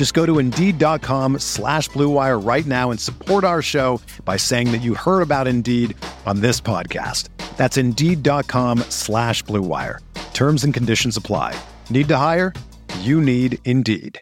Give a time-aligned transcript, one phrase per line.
[0.00, 4.80] Just go to Indeed.com slash BlueWire right now and support our show by saying that
[4.80, 7.28] you heard about Indeed on this podcast.
[7.58, 9.98] That's Indeed.com slash BlueWire.
[10.32, 11.54] Terms and conditions apply.
[11.90, 12.54] Need to hire?
[13.00, 14.18] You need Indeed.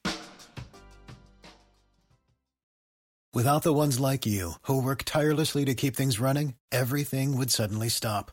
[3.33, 7.89] Without the ones like you, who work tirelessly to keep things running, everything would suddenly
[7.89, 8.33] stop.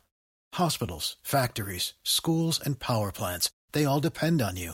[0.54, 4.74] Hospitals, factories, schools, and power plants, they all depend on you.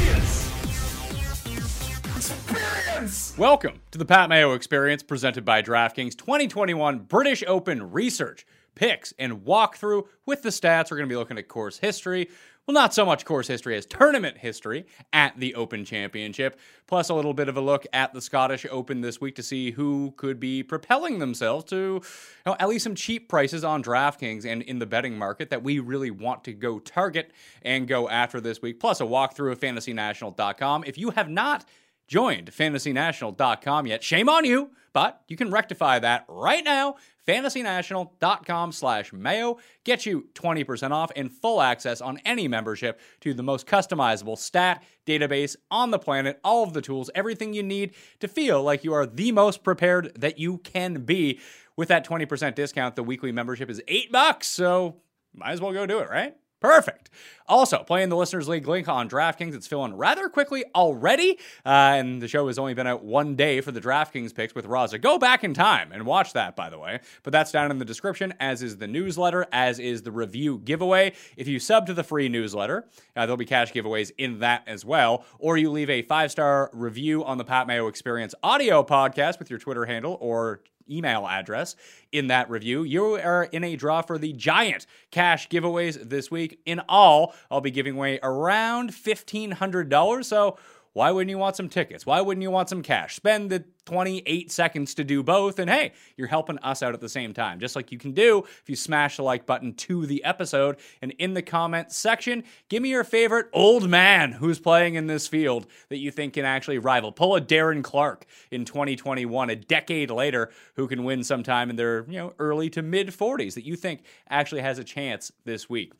[2.31, 3.37] Experience.
[3.37, 8.45] Welcome to the Pat Mayo Experience presented by DraftKings 2021 British Open Research.
[8.73, 10.89] Picks and walkthrough with the stats.
[10.89, 12.29] We're going to be looking at course history.
[12.65, 17.13] Well, not so much course history as tournament history at the Open Championship, plus a
[17.13, 20.39] little bit of a look at the Scottish Open this week to see who could
[20.39, 22.01] be propelling themselves to you
[22.45, 25.79] know, at least some cheap prices on DraftKings and in the betting market that we
[25.79, 27.31] really want to go target
[27.63, 30.83] and go after this week, plus a walkthrough of fantasynational.com.
[30.85, 31.65] If you have not
[32.11, 36.95] joined fantasynational.com yet, shame on you, but you can rectify that right now.
[37.25, 43.43] Fantasynational.com slash mayo get you 20% off and full access on any membership to the
[43.43, 48.27] most customizable stat database on the planet, all of the tools, everything you need to
[48.27, 51.39] feel like you are the most prepared that you can be.
[51.77, 54.97] With that 20% discount, the weekly membership is eight bucks, so
[55.33, 56.35] might as well go do it, right?
[56.61, 57.09] Perfect.
[57.47, 59.55] Also, playing the Listeners League link on DraftKings.
[59.55, 61.39] It's filling rather quickly already.
[61.65, 64.65] Uh, and the show has only been out one day for the DraftKings picks with
[64.65, 65.01] Raza.
[65.01, 66.99] Go back in time and watch that, by the way.
[67.23, 71.13] But that's down in the description, as is the newsletter, as is the review giveaway.
[71.35, 74.85] If you sub to the free newsletter, uh, there'll be cash giveaways in that as
[74.85, 75.25] well.
[75.39, 79.49] Or you leave a five star review on the Pat Mayo Experience audio podcast with
[79.49, 80.61] your Twitter handle or
[80.91, 81.75] email address
[82.11, 82.83] in that review.
[82.83, 86.59] You are in a draw for the giant cash giveaways this week.
[86.65, 90.25] In all, I'll be giving away around $1,500.
[90.25, 90.57] So,
[90.93, 92.05] why wouldn't you want some tickets?
[92.05, 93.15] Why wouldn't you want some cash?
[93.15, 97.07] Spend the 28 seconds to do both, and hey, you're helping us out at the
[97.07, 100.23] same time, just like you can do if you smash the like button to the
[100.25, 100.77] episode.
[101.01, 105.27] And in the comment section, give me your favorite old man who's playing in this
[105.27, 107.13] field that you think can actually rival.
[107.13, 112.05] Pull a Darren Clarke in 2021, a decade later, who can win sometime in their
[112.09, 115.93] you know early to mid 40s that you think actually has a chance this week.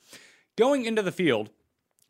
[0.57, 1.49] Going into the field,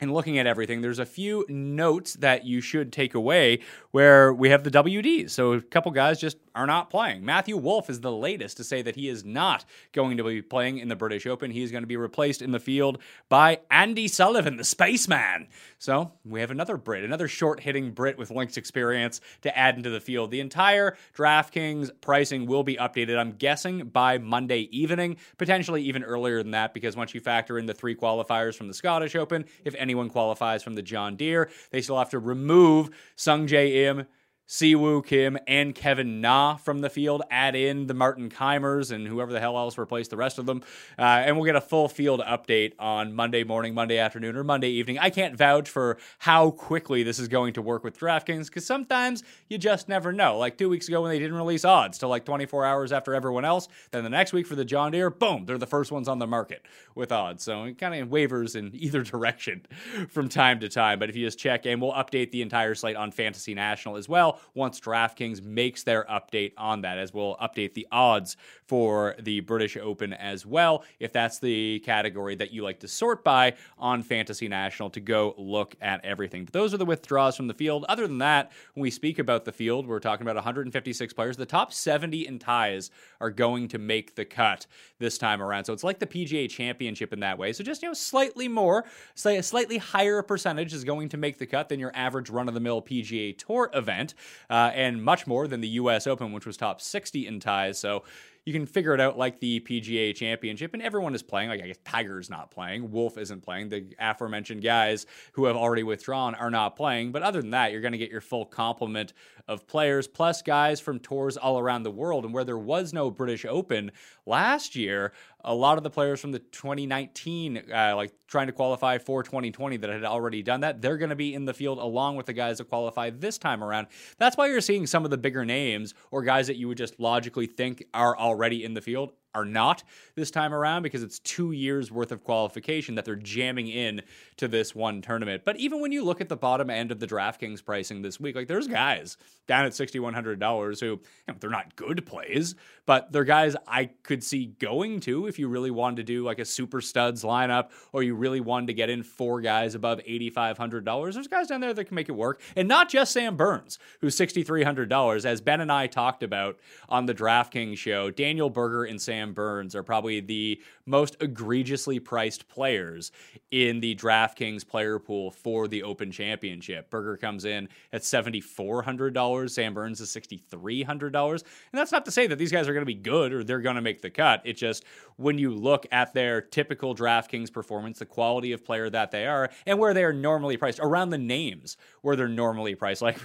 [0.02, 3.60] and looking at everything, there's a few notes that you should take away
[3.92, 5.30] where we have the WDs.
[5.30, 7.24] So a couple guys just are not playing.
[7.26, 10.78] Matthew Wolff is the latest to say that he is not going to be playing
[10.78, 11.52] in the British Open.
[11.52, 12.98] He is going to be replaced in the field
[13.30, 15.48] by Andy Sullivan, the spaceman.
[15.80, 19.90] So we have another Brit, another short hitting Brit with links experience to add into
[19.90, 20.32] the field.
[20.32, 26.44] The entire DraftKings pricing will be updated, I'm guessing, by Monday evening, potentially even earlier
[26.44, 29.76] than that, because once you factor in the three qualifiers from the Scottish Open, if
[29.76, 34.06] anyone qualifies from the John Deere, they still have to remove Sungjae Im.
[34.54, 37.22] Si Woo Kim and Kevin Na from the field.
[37.32, 40.62] Add in the Martin Kaymers and whoever the hell else replaced the rest of them.
[41.00, 44.68] Uh, and we'll get a full field update on Monday morning, Monday afternoon, or Monday
[44.68, 45.00] evening.
[45.00, 49.24] I can't vouch for how quickly this is going to work with DraftKings because sometimes
[49.48, 50.38] you just never know.
[50.38, 53.46] Like two weeks ago when they didn't release odds till like 24 hours after everyone
[53.46, 53.70] else.
[53.92, 56.28] Then the next week for the John Deere, boom, they're the first ones on the
[56.28, 57.42] market with odds.
[57.42, 59.66] So it kind of wavers in either direction
[60.10, 61.00] from time to time.
[61.00, 64.10] But if you just check and we'll update the entire slate on Fantasy National as
[64.10, 69.40] well once DraftKings makes their update on that, as we'll update the odds for the
[69.42, 74.02] British Open as well, if that's the category that you like to sort by on
[74.02, 76.46] Fantasy National to go look at everything.
[76.46, 77.86] But those are the withdrawals from the field.
[77.90, 81.38] Other than that, when we speak about the field, we're talking about 156 players.
[81.38, 84.68] The top 70 in ties are going to make the cut
[85.00, 85.66] this time around.
[85.66, 87.54] So it's like the PGA Championship in that way.
[87.54, 88.86] So just, you know, slightly more,
[89.16, 92.48] say a slightly higher percentage is going to make the cut than your average run
[92.48, 94.14] of the mill PGA Tour event,
[94.50, 97.80] uh, and much more than the US Open, which was top 60 in ties.
[97.80, 98.04] So
[98.46, 101.50] you can figure it out like the PGA Championship, and everyone is playing.
[101.50, 103.70] Like I guess Tiger's not playing, Wolff isn't playing.
[103.70, 107.12] The aforementioned guys who have already withdrawn are not playing.
[107.12, 109.14] But other than that, you're going to get your full complement
[109.48, 112.26] of players, plus guys from tours all around the world.
[112.26, 113.92] And where there was no British Open
[114.26, 118.98] last year, a lot of the players from the 2019, uh, like trying to qualify
[118.98, 122.16] for 2020 that had already done that, they're going to be in the field along
[122.16, 123.88] with the guys that qualify this time around.
[124.18, 127.00] That's why you're seeing some of the bigger names or guys that you would just
[127.00, 128.31] logically think are already
[128.64, 129.84] in the field are not
[130.16, 134.02] this time around because it's two years worth of qualification that they're jamming in
[134.38, 135.44] to this one tournament.
[135.46, 138.36] But even when you look at the bottom end of the DraftKings pricing this week,
[138.36, 139.18] like there's guys
[139.48, 142.56] down at $6,100 who you know, they're not good plays,
[142.86, 146.40] but they're guys I could see going to if you really wanted to do like
[146.40, 151.14] a super studs lineup or you really wanted to get in four guys above $8,500.
[151.14, 152.42] There's guys down there that can make it work.
[152.56, 155.26] And not just Sam Burns, who's $6,300.
[155.26, 159.34] As Ben and I talked about on the DraftKings show, Daniel Berger and Sam Sam
[159.34, 163.12] Burns are probably the most egregiously priced players
[163.52, 166.90] in the DraftKings player pool for the Open Championship.
[166.90, 169.50] Berger comes in at $7,400.
[169.52, 171.32] Sam Burns is $6,300.
[171.32, 171.42] And
[171.72, 173.76] that's not to say that these guys are going to be good or they're going
[173.76, 174.42] to make the cut.
[174.44, 174.86] It's just
[175.18, 179.52] when you look at their typical DraftKings performance, the quality of player that they are,
[179.68, 183.04] and where they are normally priced, around the names where they're normally priced.
[183.04, 183.20] Like,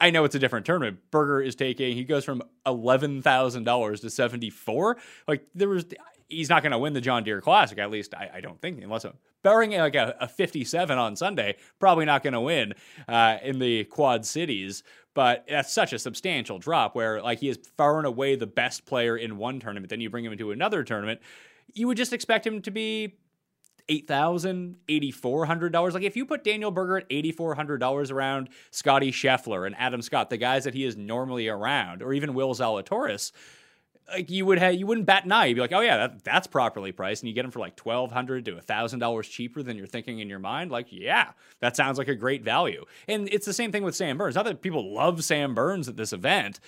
[0.00, 1.00] I know it's a different tournament.
[1.10, 4.96] Berger is taking, he goes from $11,000 to 74.
[5.26, 5.84] Like, there was,
[6.28, 8.82] he's not going to win the John Deere Classic, at least I, I don't think,
[8.82, 12.74] unless a barring like a, a 57 on Sunday, probably not going to win
[13.08, 14.82] uh, in the Quad Cities.
[15.12, 18.86] But that's such a substantial drop where like he is far and away the best
[18.86, 19.90] player in one tournament.
[19.90, 21.20] Then you bring him into another tournament,
[21.72, 23.16] you would just expect him to be
[23.88, 25.94] eight thousand, eighty four hundred dollars.
[25.94, 29.74] Like if you put Daniel Berger at eighty four hundred dollars around Scottie Scheffler and
[29.76, 33.32] Adam Scott, the guys that he is normally around, or even Will Zalatoris,
[34.12, 35.46] like you would have you wouldn't bat an eye.
[35.46, 37.76] You'd be like, oh yeah, that, that's properly priced, and you get them for like
[37.76, 40.70] twelve hundred to thousand dollars cheaper than you're thinking in your mind.
[40.70, 41.30] Like, yeah,
[41.60, 42.84] that sounds like a great value.
[43.08, 44.34] And it's the same thing with Sam Burns.
[44.34, 46.60] Not that people love Sam Burns at this event.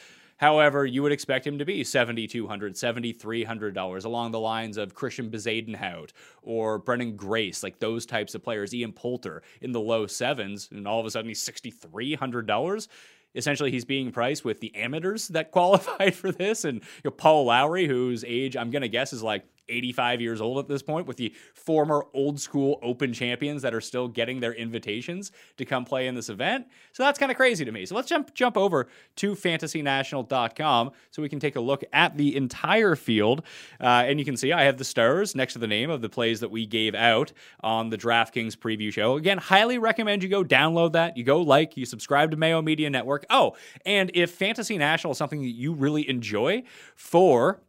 [0.43, 6.11] However, you would expect him to be $7,200, $7,300 along the lines of Christian Bezuidenhout
[6.43, 8.75] or Branden Grace, like those types of players.
[8.75, 12.89] Ian Poulter in the low sevens, and all of a sudden he's $6,300
[13.35, 16.65] essentially he's being priced with the amateurs that qualified for this.
[16.65, 20.41] And you know, Paul Lawrie, whose age I'm going to guess is like 85 years
[20.41, 24.41] old at this point with the former old school open champions that are still getting
[24.41, 26.67] their invitations to come play in this event.
[26.93, 27.87] So that's kind of crazy to me.
[27.87, 32.37] So let's jump jump over to fantasynational.com so we can take a look at the
[32.37, 33.43] entire field.
[33.81, 36.09] Uh, and you can see I have the stars next to the name of the
[36.09, 39.17] plays that we gave out on the DraftKings preview show.
[39.17, 41.17] Again, highly recommend you go download that.
[41.17, 43.25] You go like, you subscribe to Mayo Media Network.
[43.31, 46.63] Oh, and if Fantasy National is something that you really enjoy
[46.95, 47.61] for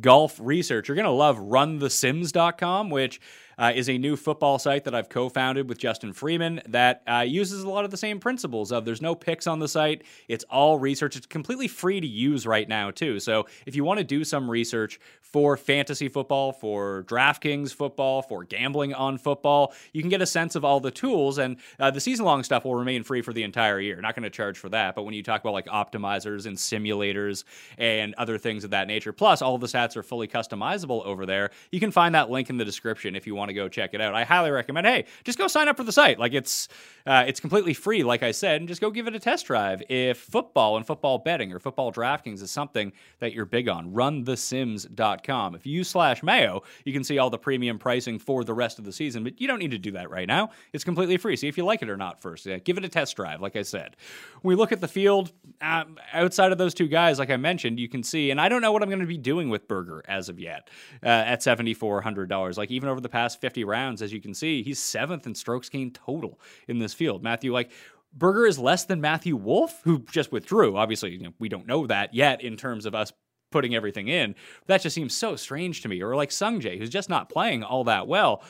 [0.00, 0.88] golf research.
[0.88, 3.20] You're going to love runthesims.com, which
[3.58, 7.24] uh, is a new football site that I've co founded with Justin Freeman that uh,
[7.26, 10.02] uses a lot of the same principles of there's no picks on the site.
[10.28, 11.16] It's all research.
[11.16, 13.20] It's completely free to use right now, too.
[13.20, 18.44] So if you want to do some research for fantasy football, for DraftKings football, for
[18.44, 21.38] gambling on football, you can get a sense of all the tools.
[21.38, 24.00] And uh, the season long stuff will remain free for the entire year.
[24.00, 24.94] Not going to charge for that.
[24.94, 27.44] But when you talk about like optimizers and simulators
[27.78, 31.50] and other things of that nature, plus all the stats are fully customizable over there,
[31.72, 33.92] you can find that link in the description if you want want to go check
[33.92, 34.86] it out, I highly recommend.
[34.86, 36.18] Hey, just go sign up for the site.
[36.18, 36.68] Like it's
[37.06, 39.82] uh, it's completely free, like I said, and just go give it a test drive.
[39.90, 45.54] If football and football betting or football DraftKings is something that you're big on, runthesims.com.
[45.54, 48.86] If you slash Mayo, you can see all the premium pricing for the rest of
[48.86, 50.50] the season, but you don't need to do that right now.
[50.72, 51.36] It's completely free.
[51.36, 52.46] See if you like it or not first.
[52.46, 53.96] Yeah, give it a test drive, like I said.
[54.40, 57.78] When we look at the field, uh, outside of those two guys, like I mentioned,
[57.78, 60.02] you can see, and I don't know what I'm going to be doing with Berger
[60.08, 60.70] as of yet
[61.02, 62.56] uh, at $7,400.
[62.56, 65.68] Like even over the past 50 rounds, as you can see, he's seventh in strokes
[65.68, 67.22] gained total in this field.
[67.22, 67.70] Matthew, like,
[68.12, 70.76] Berger is less than Matthew Wolff, who just withdrew.
[70.76, 73.12] Obviously, you know, we don't know that yet in terms of us
[73.50, 74.34] putting everything in.
[74.66, 76.02] That just seems so strange to me.
[76.02, 78.42] Or like Sungjae, who's just not playing all that well.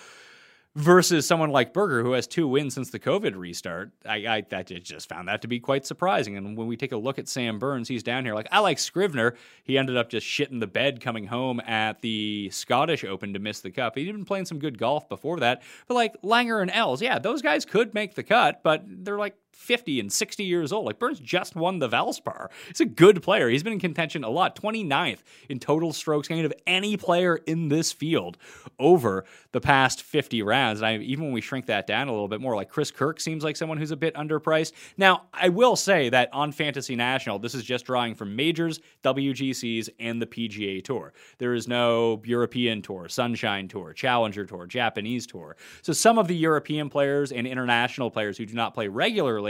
[0.77, 3.93] Versus someone like Berger who has two wins since the COVID restart.
[4.05, 6.37] I, I, I just found that to be quite surprising.
[6.37, 8.35] And when we take a look at Sam Burns, he's down here.
[8.35, 9.35] Like I like Scrivener.
[9.63, 13.61] He ended up just shitting the bed coming home at the Scottish Open to miss
[13.61, 13.97] the cup.
[13.97, 15.63] He'd been playing some good golf before that.
[15.87, 19.37] But like Langer and Els, yeah, those guys could make the cut, but they're like
[19.55, 20.85] 50 and 60 years old.
[20.85, 22.49] Like Burns just won the Valspar.
[22.69, 23.49] He's a good player.
[23.49, 24.57] He's been in contention a lot.
[24.57, 28.37] 29th in total strokes gained of any player in this field
[28.79, 30.81] over the past 50 rounds.
[30.81, 33.21] And I, even when we shrink that down a little bit more, like Chris Kirk
[33.21, 34.73] seems like someone who's a bit underpriced.
[34.97, 39.89] Now, I will say that on Fantasy National, this is just drawing from majors, WGCs,
[40.01, 41.13] and the PGA Tour.
[41.39, 45.57] There is no European Tour, Sunshine Tour, Challenger Tour, Japanese Tour.
[45.83, 49.44] So some of the European players and international players who do not play regularly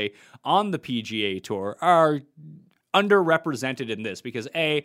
[0.44, 2.20] on the PGA Tour are
[2.94, 4.84] underrepresented in this because A,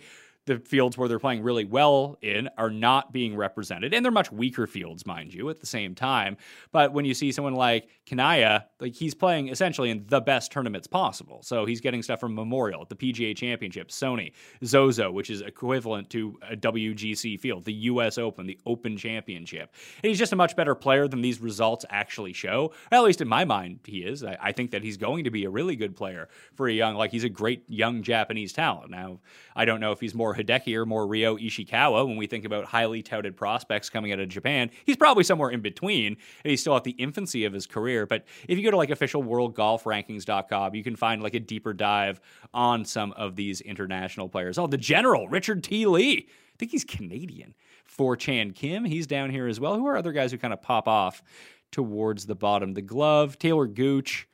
[0.50, 3.94] the fields where they're playing really well in are not being represented.
[3.94, 6.38] And they're much weaker fields, mind you, at the same time.
[6.72, 10.88] But when you see someone like Kanaya, like he's playing essentially in the best tournaments
[10.88, 11.44] possible.
[11.44, 14.34] So he's getting stuff from Memorial, the PGA Championship, Sony,
[14.66, 19.76] Zozo, which is equivalent to a WGC field, the US Open, the Open Championship.
[20.04, 22.74] And he's just a much better player than these results actually show.
[22.92, 24.24] At least in my mind, he is.
[24.24, 26.96] I, I think that he's going to be a really good player for a young,
[26.96, 28.90] like he's a great young Japanese talent.
[28.90, 29.20] Now,
[29.56, 32.66] I don't know if he's more Hideki or more Ryo Ishikawa when we think about
[32.66, 34.72] highly touted prospects coming out of Japan.
[34.86, 38.06] He's probably somewhere in between, and he's still at the infancy of his career.
[38.06, 42.20] But if you go to like officialworldgolfrankings.com, you can find like a deeper dive
[42.54, 44.58] on some of these international players.
[44.58, 45.86] Oh, the general, Richard T.
[45.86, 46.28] Lee.
[46.28, 47.54] I think he's Canadian.
[47.86, 49.76] For Chan Kim, he's down here as well.
[49.76, 51.24] Who are other guys who kind of pop off
[51.72, 52.74] towards the bottom?
[52.74, 54.28] The glove, Taylor Gooch.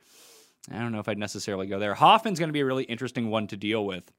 [0.70, 1.94] I don't know if I'd necessarily go there.
[1.94, 4.12] Hoffman's going to be a really interesting one to deal with.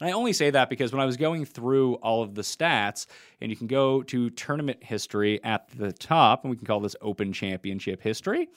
[0.00, 3.06] And I only say that because when I was going through all of the stats,
[3.40, 6.96] and you can go to tournament history at the top, and we can call this
[7.00, 8.48] Open Championship history.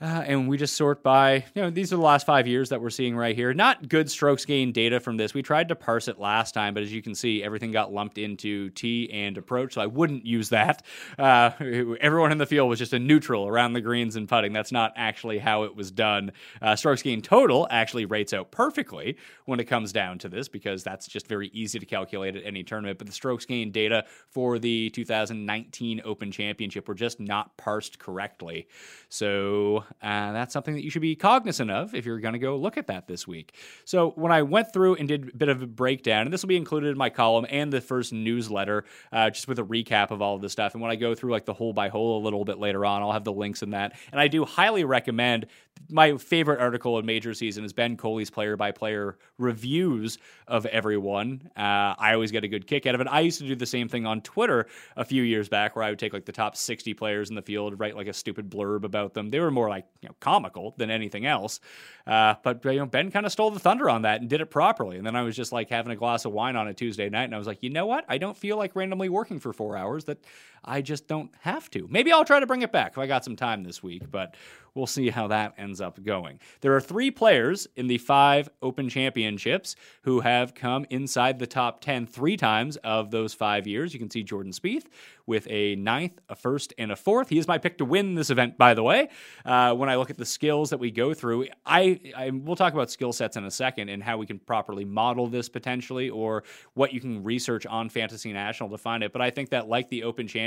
[0.00, 2.80] Uh, and we just sort by, you know, these are the last five years that
[2.80, 3.54] we're seeing right here.
[3.54, 5.34] Not good strokes gain data from this.
[5.34, 8.18] We tried to parse it last time, but as you can see, everything got lumped
[8.18, 10.82] into T and approach, so I wouldn't use that.
[11.16, 11.52] Uh,
[12.00, 14.52] everyone in the field was just a neutral around the greens and putting.
[14.52, 16.32] That's not actually how it was done.
[16.60, 20.82] Uh, strokes gain total actually rates out perfectly when it comes down to this because
[20.82, 22.98] that's just very easy to calculate at any tournament.
[22.98, 28.66] But the strokes gain data for the 2019 Open Championship were just not parsed correctly.
[29.08, 32.56] So uh, that's something that you should be cognizant of if you're going to go
[32.56, 33.54] look at that this week.
[33.84, 36.48] So when I went through and did a bit of a breakdown, and this will
[36.48, 40.22] be included in my column and the first newsletter, uh, just with a recap of
[40.22, 40.74] all of this stuff.
[40.74, 43.02] And when I go through like the hole by hole a little bit later on,
[43.02, 43.94] I'll have the links in that.
[44.12, 45.46] And I do highly recommend
[45.90, 51.50] my favorite article in Major Season is Ben Coley's player by player reviews of everyone.
[51.56, 53.06] Uh, I always get a good kick out of it.
[53.10, 54.66] I used to do the same thing on Twitter
[54.96, 57.42] a few years back where I would take like the top 60 players in the
[57.42, 59.30] field, write like a stupid blurb about them.
[59.30, 61.60] They were more like you know, comical than anything else.
[62.06, 64.50] Uh, but you know, Ben kind of stole the thunder on that and did it
[64.50, 64.96] properly.
[64.96, 67.24] And then I was just like having a glass of wine on a Tuesday night,
[67.24, 68.04] and I was like, you know what?
[68.08, 70.04] I don't feel like randomly working for four hours.
[70.04, 70.18] That
[70.64, 71.86] I just don't have to.
[71.90, 74.10] Maybe I'll try to bring it back if I got some time this week.
[74.10, 74.34] But
[74.74, 76.40] we'll see how that ends up going.
[76.60, 81.80] There are three players in the five Open Championships who have come inside the top
[81.80, 83.92] 10 three times of those five years.
[83.92, 84.86] You can see Jordan Spieth
[85.26, 87.28] with a ninth, a first, and a fourth.
[87.28, 89.08] He is my pick to win this event, by the way.
[89.44, 92.74] Uh, when I look at the skills that we go through, I, I we'll talk
[92.74, 95.48] about skill sets in a second and how we can properly model this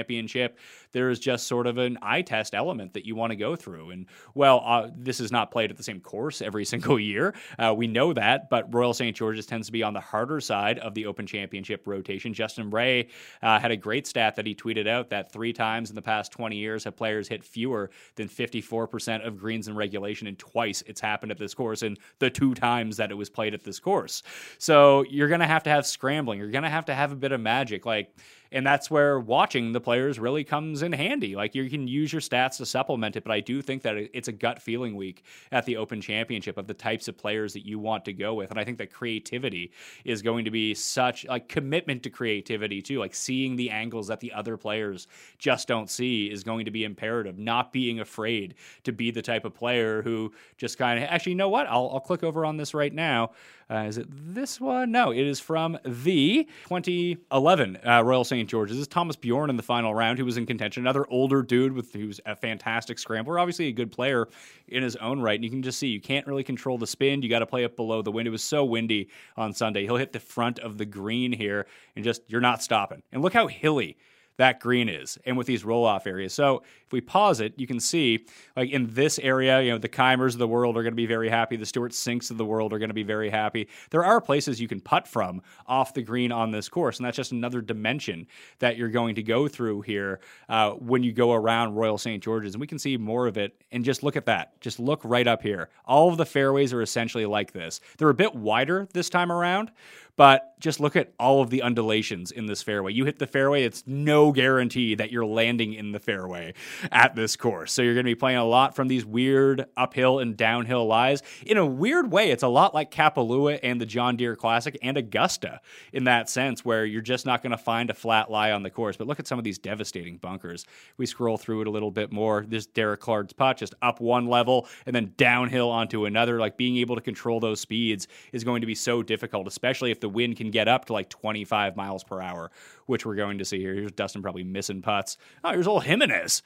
[0.07, 0.57] Championship,
[0.93, 3.91] there is just sort of an eye test element that you want to go through.
[3.91, 7.35] And well, uh, this is not played at the same course every single year.
[7.59, 9.15] Uh, we know that, but Royal St.
[9.15, 12.33] George's tends to be on the harder side of the Open Championship rotation.
[12.33, 13.09] Justin Ray
[13.43, 16.31] uh, had a great stat that he tweeted out that three times in the past
[16.31, 21.01] 20 years have players hit fewer than 54% of greens in regulation, and twice it's
[21.01, 24.23] happened at this course, and the two times that it was played at this course.
[24.57, 26.39] So you're going to have to have scrambling.
[26.39, 27.85] You're going to have to have a bit of magic.
[27.85, 28.13] Like,
[28.51, 31.35] and that's where watching the players really comes in handy.
[31.35, 34.27] Like you can use your stats to supplement it, but I do think that it's
[34.27, 37.79] a gut feeling week at the Open Championship of the types of players that you
[37.79, 39.71] want to go with, and I think that creativity
[40.05, 42.99] is going to be such like commitment to creativity too.
[42.99, 46.83] Like seeing the angles that the other players just don't see is going to be
[46.83, 47.37] imperative.
[47.37, 51.37] Not being afraid to be the type of player who just kind of actually, you
[51.37, 51.67] know what?
[51.67, 53.31] I'll, I'll click over on this right now.
[53.69, 54.91] Uh, is it this one?
[54.91, 58.47] No, it is from the 2011 uh, Royal St.
[58.47, 58.77] George's.
[58.77, 60.83] This is Thomas Bjorn in the final round, who was in contention.
[60.83, 64.29] Another older dude with who's a fantastic scrambler, obviously a good player
[64.69, 65.35] in his own right.
[65.35, 67.21] And you can just see you can't really control the spin.
[67.21, 68.25] You got to play it below the wind.
[68.25, 69.83] It was so windy on Sunday.
[69.83, 73.03] He'll hit the front of the green here, and just you're not stopping.
[73.11, 73.97] And look how hilly
[74.37, 76.33] that green is and with these roll off areas.
[76.33, 78.25] So if we pause it, you can see
[78.55, 81.05] like in this area, you know, the Kaymers of the world are going to be
[81.05, 81.57] very happy.
[81.57, 83.67] The Stewart Cinks of the world are going to be very happy.
[83.89, 87.17] There are places you can putt from off the green on this course, and that's
[87.17, 88.27] just another dimension
[88.59, 92.23] that you're going to go through here uh, when you go around Royal St.
[92.23, 92.53] George's.
[92.53, 93.61] And we can see more of it.
[93.71, 94.59] And just look at that.
[94.61, 95.69] Just look right up here.
[95.85, 97.81] All of the fairways are essentially like this.
[97.97, 99.71] They're a bit wider this time around,
[100.15, 102.93] but just look at all of the undulations in this fairway.
[102.93, 106.53] You hit the fairway, it's no guarantee that you're landing in the fairway
[106.91, 107.71] at this course.
[107.73, 111.21] So you're going to be playing a lot from these weird uphill and downhill lies.
[111.45, 114.97] In a weird way, it's a lot like Kapalua and the John Deere Classic and
[114.97, 115.61] Augusta
[115.93, 118.69] in that sense, where you're just not going to find a flat lie on the
[118.69, 118.97] course.
[118.97, 120.65] But look at some of these devastating bunkers.
[120.97, 122.45] We scroll through it a little bit more.
[122.47, 126.39] This Derek Clarke's putt just up one level and then downhill onto another.
[126.39, 129.99] Like being able to control those speeds is going to be so difficult, especially if
[129.99, 132.51] the wind can get up to like 25 miles per hour,
[132.87, 133.73] which we're going to see here.
[133.73, 135.17] Here's Dustin probably missing putts.
[135.43, 136.41] Oh, here's old Jimenez.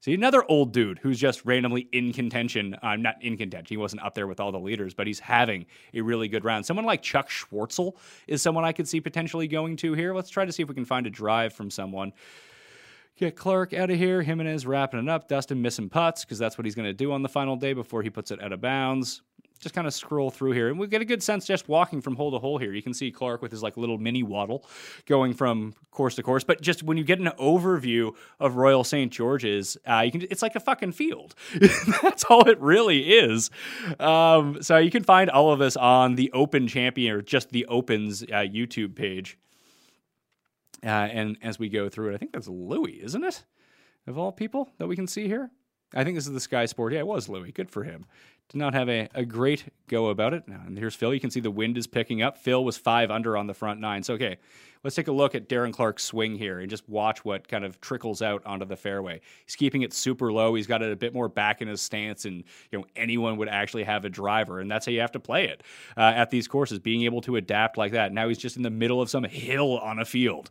[0.00, 2.74] See, another old dude who's just randomly in contention.
[2.82, 3.72] I'm uh, not in contention.
[3.72, 6.66] He wasn't up there with all the leaders, but he's having a really good round.
[6.66, 7.92] Someone like Chuck Schwartzel
[8.26, 10.12] is someone I could see potentially going to here.
[10.12, 12.12] Let's try to see if we can find a drive from someone.
[13.16, 14.22] Get Clarke out of here.
[14.22, 15.28] Jimenez wrapping it up.
[15.28, 18.02] Dustin missing putts because that's what he's going to do on the final day before
[18.02, 19.22] he puts it out of bounds
[19.62, 22.16] just kind of scroll through here and we get a good sense just walking from
[22.16, 22.72] hole to hole here.
[22.72, 24.66] You can see Clarke with his like little mini waddle
[25.06, 26.42] going from course to course.
[26.42, 29.12] But just when you get an overview of Royal St.
[29.12, 31.36] George's, uh, you can it's like a fucking field.
[32.02, 33.50] That's all it really is.
[34.00, 37.64] Um, so you can find all of this on the Open Champion or just the
[37.66, 39.38] Opens uh, YouTube page.
[40.84, 43.44] Uh, and as we go through it, I think that's Louis, isn't it?
[44.08, 45.48] Of all people that we can see here.
[45.94, 46.92] I think this is the Sky Sport.
[46.92, 47.52] Yeah, it was Louis.
[47.52, 48.06] Good for him
[48.48, 50.46] did not have a, a great go about it.
[50.46, 51.14] And here's Phil.
[51.14, 52.38] You can see the wind is picking up.
[52.38, 54.02] Phil was five under on the front nine.
[54.02, 54.38] So, okay,
[54.84, 57.80] let's take a look at Darren Clarke's swing here and just watch what kind of
[57.80, 59.20] trickles out onto the fairway.
[59.44, 60.54] He's keeping it super low.
[60.54, 63.48] He's got it a bit more back in his stance, and you know anyone would
[63.48, 65.62] actually have a driver, and that's how you have to play it
[65.96, 66.78] uh, at these courses.
[66.78, 68.12] Being able to adapt like that.
[68.12, 70.50] Now he's just in the middle of some hill on a field.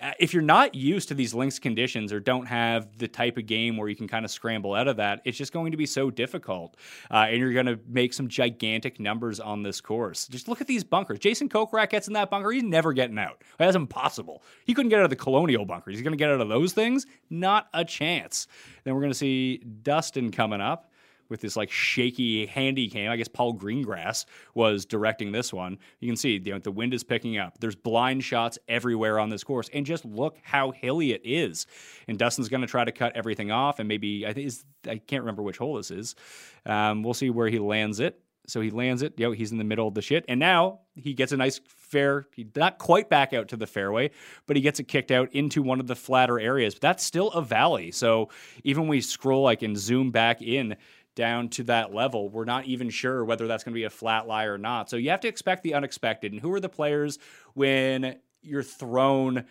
[0.00, 3.46] Uh, if you're not used to these links conditions or don't have the type of
[3.46, 5.86] game where you can kind of scramble out of that, it's just going to be
[5.86, 6.76] so difficult,
[7.10, 10.26] uh, and you're going to make some gigantic numbers on this course.
[10.28, 11.18] Just look at these bunkers.
[11.18, 12.50] Jason Kokrak gets in that bunker.
[12.50, 13.42] He's never getting out.
[13.70, 14.42] That's impossible.
[14.64, 15.94] He couldn't get out of the colonial bunkers.
[15.94, 17.06] He's going to get out of those things?
[17.30, 18.48] Not a chance.
[18.82, 20.90] Then we're going to see Dustin coming up
[21.28, 23.12] with this like shaky handy cam.
[23.12, 24.24] I guess Paul Greengrass
[24.56, 25.78] was directing this one.
[26.00, 27.58] You can see you know, the wind is picking up.
[27.60, 31.66] There's blind shots everywhere on this course, and just look how hilly it is.
[32.08, 34.52] And Dustin's going to try to cut everything off, and maybe I think
[34.88, 36.16] I can't remember which hole this is.
[36.66, 38.20] Um, we'll see where he lands it.
[38.46, 39.18] So he lands it.
[39.18, 40.24] Yo, he's in the middle of the shit.
[40.28, 42.26] And now he gets a nice fair,
[42.56, 44.10] not quite back out to the fairway,
[44.46, 46.74] but he gets it kicked out into one of the flatter areas.
[46.74, 47.90] But that's still a valley.
[47.90, 48.30] So
[48.64, 50.76] even when we scroll like and zoom back in
[51.14, 54.26] down to that level, we're not even sure whether that's going to be a flat
[54.26, 54.90] lie or not.
[54.90, 56.32] So you have to expect the unexpected.
[56.32, 57.18] And who are the players
[57.54, 59.44] when you're thrown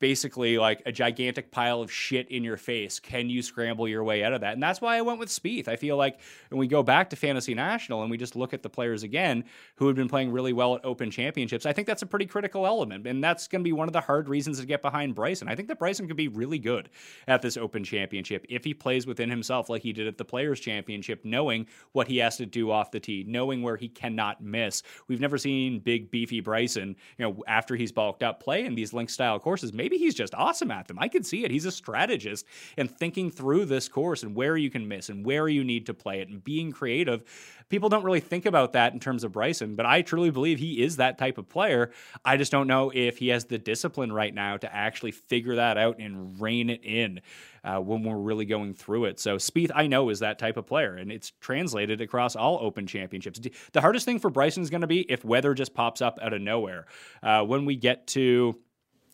[0.00, 2.98] basically like a gigantic pile of shit in your face.
[2.98, 4.54] Can you scramble your way out of that?
[4.54, 5.68] And that's why I went with Spieth.
[5.68, 8.62] I feel like when we go back to Fantasy National and we just look at
[8.62, 9.44] the players again
[9.76, 12.66] who have been playing really well at Open Championships, I think that's a pretty critical
[12.66, 13.06] element.
[13.06, 15.48] And that's going to be one of the hard reasons to get behind Bryson.
[15.48, 16.90] I think that Bryson could be really good
[17.26, 20.60] at this Open Championship if he plays within himself like he did at the Players
[20.60, 24.82] Championship, knowing what he has to do off the tee, knowing where he cannot miss.
[25.08, 28.92] We've never seen big, beefy Bryson, you know, after he's bulked up play in these
[28.92, 29.72] link style courses.
[29.72, 30.98] Maybe maybe he's just awesome at them.
[30.98, 31.50] I can see it.
[31.50, 32.46] He's a strategist
[32.78, 35.92] and thinking through this course and where you can miss and where you need to
[35.92, 37.22] play it and being creative.
[37.68, 40.82] People don't really think about that in terms of Bryson, but I truly believe he
[40.82, 41.90] is that type of player.
[42.24, 45.76] I just don't know if he has the discipline right now to actually figure that
[45.76, 47.20] out and rein it in.
[47.62, 49.18] Uh, when we're really going through it.
[49.18, 52.86] So Spieth, I know, is that type of player, and it's translated across all Open
[52.86, 53.40] championships.
[53.72, 56.34] The hardest thing for Bryson is going to be if weather just pops up out
[56.34, 56.84] of nowhere.
[57.22, 58.58] Uh, when we get to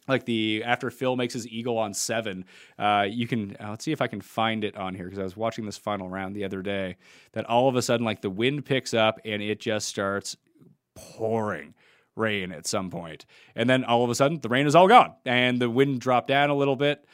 [0.09, 2.45] like the after Phil makes his eagle on seven,
[2.79, 5.25] uh, you can uh, let's see if I can find it on here because I
[5.25, 6.97] was watching this final round the other day.
[7.33, 10.37] That all of a sudden, like the wind picks up and it just starts
[10.95, 11.75] pouring
[12.17, 15.15] rain at some point, and then all of a sudden the rain is all gone
[15.25, 17.05] and the wind dropped down a little bit.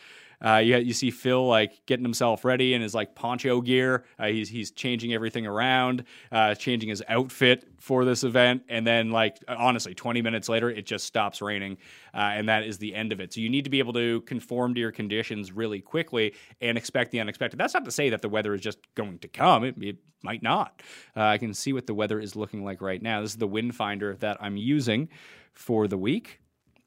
[0.45, 4.05] Uh, you, you see Phil like getting himself ready in his like poncho gear.
[4.19, 9.11] Uh, he's he's changing everything around, uh, changing his outfit for this event, and then
[9.11, 11.77] like honestly, 20 minutes later, it just stops raining,
[12.15, 13.33] uh, and that is the end of it.
[13.33, 17.11] So you need to be able to conform to your conditions really quickly and expect
[17.11, 17.59] the unexpected.
[17.59, 19.65] That's not to say that the weather is just going to come.
[19.65, 20.83] It, it might not.
[21.17, 23.21] Uh, I can see what the weather is looking like right now.
[23.21, 25.09] This is the wind finder that I'm using
[25.53, 26.41] for the week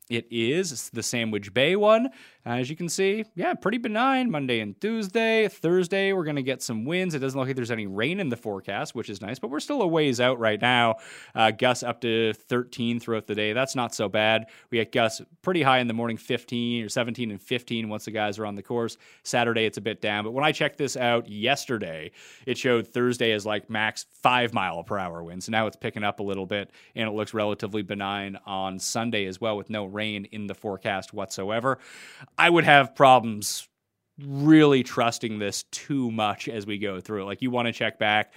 [0.09, 2.09] It is the Sandwich Bay one.
[2.43, 5.47] As you can see, yeah, pretty benign Monday and Tuesday.
[5.47, 7.13] Thursday, we're going to get some winds.
[7.13, 9.59] It doesn't look like there's any rain in the forecast, which is nice, but we're
[9.59, 10.95] still a ways out right now.
[11.35, 13.53] Uh, gusts up to 13 throughout the day.
[13.53, 14.47] That's not so bad.
[14.71, 18.11] We get gusts pretty high in the morning, 15 or 17 and 15 once the
[18.11, 18.97] guys are on the course.
[19.21, 20.23] Saturday, it's a bit down.
[20.23, 22.09] But when I checked this out yesterday,
[22.47, 25.45] it showed Thursday as like max five mile per hour winds.
[25.45, 29.25] So now it's picking up a little bit, and it looks relatively benign on Sunday
[29.25, 31.79] as well with no rain in the forecast whatsoever.
[32.37, 33.67] I would have problems
[34.25, 37.25] really trusting this too much as we go through.
[37.25, 38.33] Like you want to check back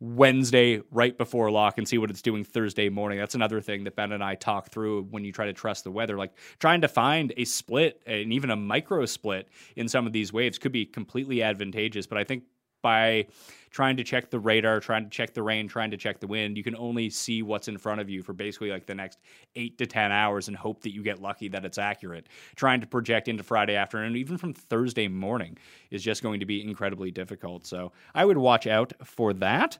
[0.00, 3.18] Wednesday right before lock and see what it's doing Thursday morning.
[3.18, 5.90] That's another thing that Ben and I talk through when you try to trust the
[5.90, 6.16] weather.
[6.16, 10.32] Like trying to find a split and even a micro split in some of these
[10.32, 12.06] waves could be completely advantageous.
[12.06, 12.44] But I think
[12.84, 13.26] by
[13.70, 16.56] trying to check the radar, trying to check the rain, trying to check the wind.
[16.56, 19.18] You can only see what's in front of you for basically like the next
[19.56, 22.28] eight to 10 hours and hope that you get lucky that it's accurate.
[22.54, 25.56] Trying to project into Friday afternoon, even from Thursday morning,
[25.90, 27.66] is just going to be incredibly difficult.
[27.66, 29.78] So I would watch out for that.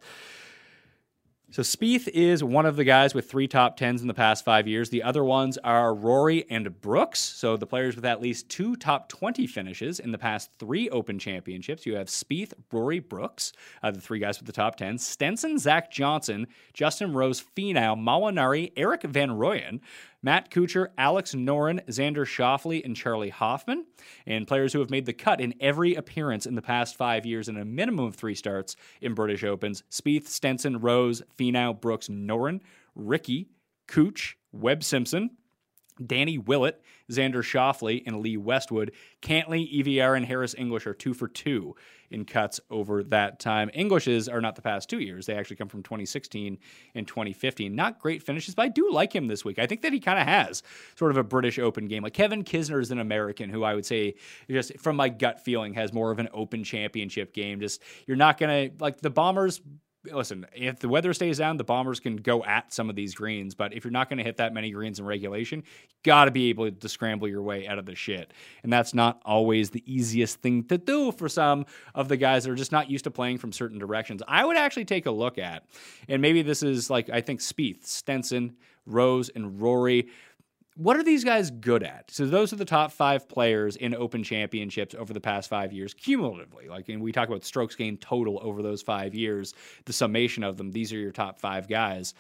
[1.55, 4.67] So Spieth is one of the guys with three top tens in the past five
[4.67, 4.91] years.
[4.91, 7.21] The other ones are Rory and Brooks.
[7.21, 11.17] So the players with at least two top 20 finishes in the past three Open
[11.17, 11.87] Championships.
[11.87, 13.53] You have Spieth, Rory, Brooks,
[13.85, 15.07] uh, the three guys with the top tens.
[15.07, 19.79] Stenson, Zach Johnson, Justin Rose, Finau, Molinari, Erik van Rooyen.
[20.25, 23.85] Matt Kuchar, Alex Noren, Xander Schauffele, and Charley Hoffman.
[24.27, 27.47] And players who have made the cut in every appearance in the past five years
[27.47, 32.61] in a minimum of three starts in British Opens Spieth, Stenson, Rose, Finau, Brooks, Noren,
[32.95, 33.51] Rickie,
[33.87, 35.29] Cooch, Webb Simpson,
[36.05, 38.93] Danny Willett, Xander Schauffele, and Lee Westwood.
[39.23, 41.75] Cantlay, EVR, and Harris English are two for two
[42.11, 43.71] in cuts over that time.
[43.75, 45.27] Englishes are not the past two years.
[45.27, 46.59] They actually come from 2016
[46.95, 47.75] and 2015.
[47.75, 49.59] Not great finishes, but I do like him this week.
[49.59, 50.63] I think that he kind of has
[50.97, 52.03] sort of a British Open game.
[52.03, 54.15] Like Kevin Kisner is an American who I would say,
[54.49, 57.61] just from my gut feeling, has more of an Open Championship game.
[57.61, 59.61] Just you're not gonna like the Bombers
[60.13, 63.55] listen, if the weather stays down, the Bombers can go at some of these greens.
[63.55, 66.31] But if you're not going to hit that many greens in regulation, you got to
[66.31, 68.33] be able to scramble your way out of the shit.
[68.63, 72.51] And that's not always the easiest thing to do for some of the guys that
[72.51, 74.23] are just not used to playing from certain directions.
[74.29, 75.65] I would actually take a look at,
[76.09, 80.09] and maybe this is like, I think Spieth, Stenson, Rose, and Rory
[80.77, 82.11] what are these guys good at?
[82.11, 85.95] So those are the top five players in Open Championships over the past five years,
[85.95, 86.69] cumulatively.
[86.69, 90.57] Like, and we talk about strokes gained total over those five years, the summation of
[90.57, 90.73] them.
[90.73, 92.15] These are your top five guys.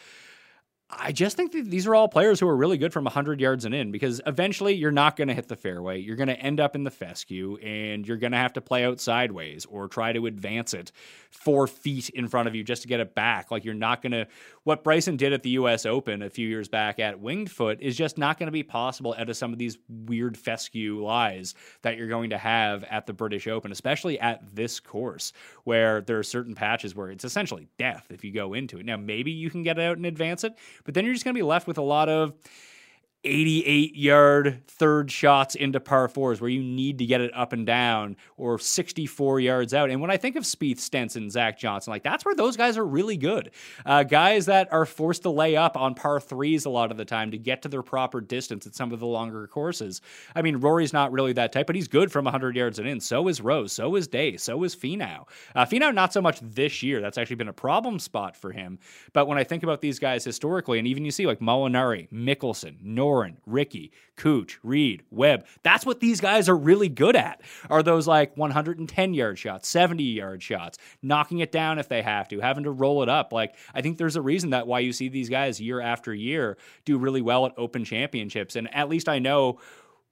[0.90, 3.64] I just think that these are all players who are really good from 100 yards
[3.64, 5.98] and in because eventually you're not going to hit the fairway.
[5.98, 8.84] You're going to end up in the fescue and you're going to have to play
[8.84, 10.92] out sideways or try to advance it
[11.30, 13.50] four feet in front of you just to get it back.
[13.50, 14.26] Like you're not going to.
[14.64, 15.84] What Bryson did at the U.S.
[15.84, 19.14] Open a few years back at Winged Foot is just not going to be possible
[19.18, 23.12] out of some of these weird fescue lies that you're going to have at the
[23.12, 25.32] British Open, especially at this course
[25.64, 28.86] where there are certain patches where it's essentially death if you go into it.
[28.86, 31.38] Now, maybe you can get out and advance it, but then you're just going to
[31.38, 32.34] be left with a lot of
[33.24, 37.64] 88 yard third shots into par fours where you need to get it up and
[37.64, 39.90] down or 64 yards out.
[39.90, 42.84] And when I think of Spieth, Stenson, Zach Johnson, like that's where those guys are
[42.84, 43.52] really good.
[43.86, 47.04] Uh, guys that are forced to lay up on par threes a lot of the
[47.04, 50.00] time to get to their proper distance at some of the longer courses.
[50.34, 53.00] I mean, Rory's not really that type, but he's good from 100 yards and in.
[53.00, 53.72] So is Rose.
[53.72, 54.36] So is Day.
[54.36, 55.26] So is Finau.
[55.54, 57.00] Uh, Finau, not so much this year.
[57.00, 58.78] That's actually been a problem spot for him.
[59.12, 62.82] But when I think about these guys historically, and even you see like Molinari, Mickelson,
[62.82, 65.46] Norris, Warren, Rickie, Cooch, Reed, Webb.
[65.62, 67.42] That's what these guys are really good at.
[67.70, 72.26] Are those like 110 yard shots, 70 yard shots, knocking it down if they have
[72.28, 73.32] to, having to roll it up.
[73.32, 76.58] Like I think there's a reason that why you see these guys year after year
[76.84, 78.56] do really well at open championships.
[78.56, 79.60] And at least I know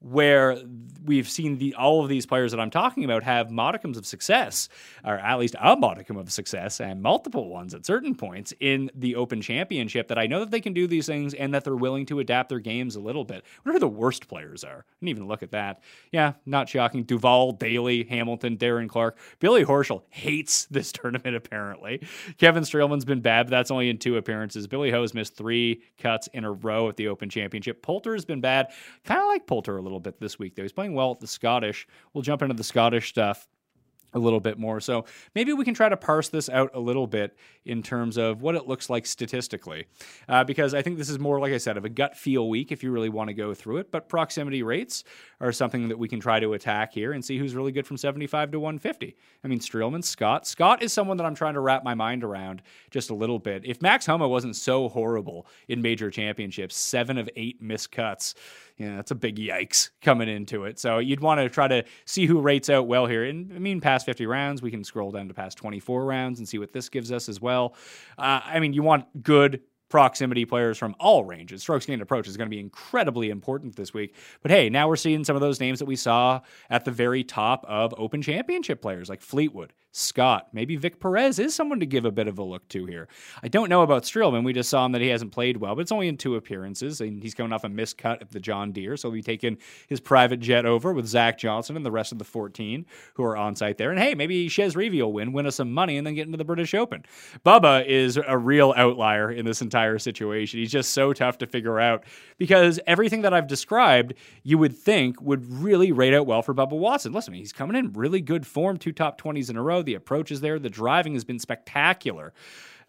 [0.03, 0.59] where
[1.05, 4.69] we've seen the all of these players that I'm talking about have modicums of success,
[5.05, 9.17] or at least a modicum of success, and multiple ones at certain points in the
[9.17, 10.09] Open Championship.
[10.09, 12.49] That I know that they can do these things and that they're willing to adapt
[12.49, 13.45] their games a little bit.
[13.63, 15.83] Whatever the worst players are, I didn't even look at that.
[16.11, 17.05] Yeah, not shocking.
[17.05, 22.07] Duval, Daly, Hamilton, Darren Clarke, Billy Horschel hates this tournament apparently.
[22.39, 24.67] Kevin Streelman's been bad, but that's only in two appearances.
[24.67, 27.83] Billy Ho's missed three cuts in a row at the Open Championship.
[27.83, 28.69] Poulter's been bad.
[29.05, 30.63] Kind of like Poulter a little little bit this week, though.
[30.63, 31.87] He's playing well at the Scottish.
[32.13, 33.49] We'll jump into the Scottish stuff
[34.15, 34.81] a little bit more.
[34.81, 38.43] So maybe we can try to parse this out a little bit in terms of
[38.43, 39.87] what it looks like statistically,
[40.29, 42.73] uh, because I think this is more, like I said, of a gut feel week
[42.73, 43.91] if you really want to go through it.
[43.91, 45.05] But proximity rates
[45.41, 47.97] are something that we can try to attack here and see who's really good from
[47.97, 49.17] 75 to 150.
[49.45, 50.47] I mean, Streelman, Scott.
[50.47, 53.65] Scott is someone that I'm trying to wrap my mind around just a little bit.
[53.65, 58.35] If Max Homa wasn't so horrible in major championships, seven of eight missed cuts,
[58.83, 60.77] Yeah, that's a big yikes coming into it.
[60.77, 63.23] So you'd want to try to see who rates out well here.
[63.23, 66.49] And I mean, past 50 rounds, we can scroll down to past 24 rounds and
[66.49, 67.77] see what this gives us as well.
[68.19, 71.61] Uh, I mean, you want good proximity players from all ranges.
[71.63, 74.17] Strokes gained approach is going to be incredibly important this week.
[74.43, 77.23] But hey, now we're seeing some of those names that we saw at the very
[77.23, 82.07] top of Open Championship players like Fleetwood, Scott, maybe Vic Perez is someone to give
[82.07, 83.09] a bit of a look to here.
[83.43, 84.43] I don't know about Streelman.
[84.43, 87.03] We just saw him that he hasn't played well, but it's only in two appearances,
[87.03, 89.59] and he's coming off a missed cut at the John Deere, so he'll be taking
[89.89, 93.37] his private jet over with Zach Johnson and the rest of the 14 who are
[93.37, 93.91] on site there.
[93.91, 96.39] And hey, maybe Chez Reavie will win, win us some money, and then get into
[96.39, 97.05] the British Open.
[97.45, 100.59] Bubba is a real outlier in this entire situation.
[100.59, 102.05] He's just so tough to figure out
[102.39, 106.79] because everything that I've described, you would think would really rate out well for Bubba
[106.79, 107.13] Watson.
[107.13, 109.82] Listen, he's coming in really good form, two top 20s in a row.
[109.83, 110.59] The approach is there.
[110.59, 112.33] The driving has been spectacular.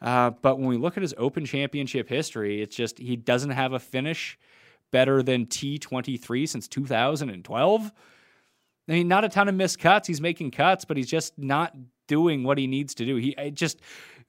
[0.02, 3.74] Uh, but when we look at his Open Championship history, it's just he doesn't have
[3.74, 4.38] a finish
[4.92, 7.92] better than T23 since 2012.
[8.88, 10.08] I mean, not a ton of missed cuts.
[10.08, 11.74] He's making cuts, but he's just not
[12.08, 13.16] doing what he needs to do.
[13.16, 13.80] He just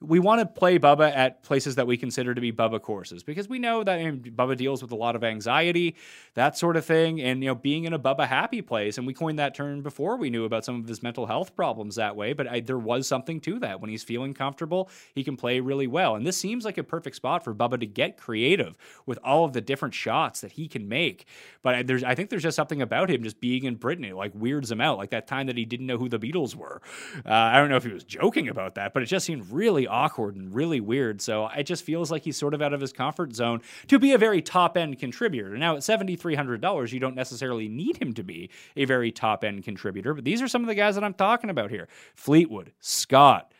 [0.01, 3.47] we want to play Bubba at places that we consider to be Bubba courses because
[3.47, 3.99] we know that
[4.35, 5.95] Bubba deals with a lot of anxiety,
[6.33, 8.97] that sort of thing, and you know being in a Bubba happy place.
[8.97, 11.95] And we coined that term before we knew about some of his mental health problems
[11.95, 13.81] that way, but I, there was something to that.
[13.81, 17.15] When he's feeling comfortable, he can play really well, and this seems like a perfect
[17.15, 20.87] spot for Bubba to get creative with all of the different shots that he can
[20.87, 21.25] make.
[21.61, 24.31] But there's, I think there's just something about him just being in Britain, it like
[24.35, 24.97] weirds him out.
[24.97, 26.81] Like that time that he didn't know who the Beatles were.
[27.25, 29.84] Uh, I don't know if he was joking about that, but it just seemed really
[29.87, 31.21] awkward and really weird.
[31.21, 34.13] So it just feels like he's sort of out of his comfort zone to be
[34.13, 35.57] a very top end contributor.
[35.57, 39.11] Now at seventy three hundred dollars, you don't necessarily need him to be a very
[39.11, 41.87] top end contributor, but these are some of the guys that I'm talking about here:
[42.15, 43.51] Fleetwood, Scott,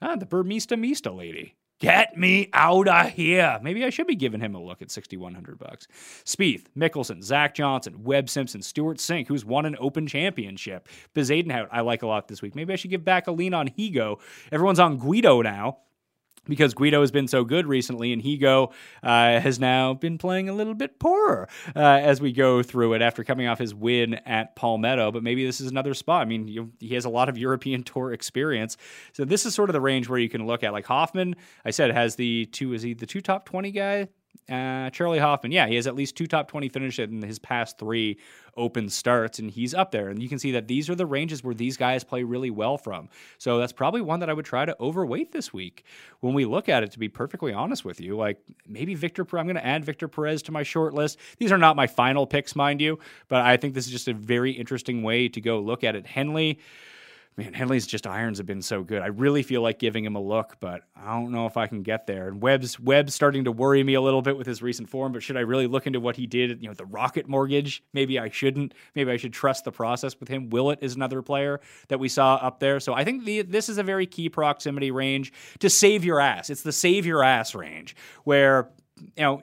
[0.00, 1.54] ah, the Burmester Mista lady.
[1.84, 3.58] Get me out of here.
[3.62, 5.86] Maybe I should be giving him a look at 6100 bucks.
[6.24, 10.88] Spieth, Mickelson, Zach Johnson, Webb Simpson, Stewart Cink, who's won an Open Championship.
[11.14, 12.54] Bezuidenhout, I like a lot this week.
[12.54, 14.18] Maybe I should give back a lean on Higgo.
[14.50, 15.80] Everyone's on Guido now
[16.44, 20.52] because Guido has been so good recently, and Higgo uh, has now been playing a
[20.52, 24.56] little bit poorer uh, as we go through it after coming off his win at
[24.56, 25.10] Palmetto.
[25.10, 26.22] But maybe this is another spot.
[26.22, 28.76] I mean, you, he has a lot of European Tour experience,
[29.12, 30.72] so this is sort of the range where you can look at.
[30.72, 32.72] Like Hoffman, I said, has the two.
[32.72, 34.08] Is he the two top twenty guy?
[34.50, 37.78] Uh, Charley Hoffman, yeah, he has at least two top 20 finishes in his past
[37.78, 38.18] three
[38.56, 40.08] open starts, and he's up there.
[40.08, 42.76] And you can see that these are the ranges where these guys play really well
[42.76, 43.08] from.
[43.38, 45.84] So that's probably one that I would try to overweight this week.
[46.20, 49.46] When we look at it, to be perfectly honest with you, like maybe Victor, I'm
[49.46, 51.18] going to add Victor Perez to my short list.
[51.38, 54.14] These are not my final picks, mind you, but I think this is just a
[54.14, 56.06] very interesting way to go look at it.
[56.06, 56.58] Henley
[57.36, 59.02] man, Henley's just irons have been so good.
[59.02, 61.82] I really feel like giving him a look, but I don't know if I can
[61.82, 62.28] get there.
[62.28, 65.12] And Webb's Webb's starting to worry me a little bit with his recent form.
[65.12, 66.62] But should I really look into what he did?
[66.62, 67.82] You know, the Rocket Mortgage.
[67.92, 68.74] Maybe I shouldn't.
[68.94, 70.50] Maybe I should trust the process with him.
[70.50, 72.78] Willett is another player that we saw up there.
[72.80, 76.50] So I think the, this is a very key proximity range to save your ass.
[76.50, 79.42] It's the save your ass range where you know,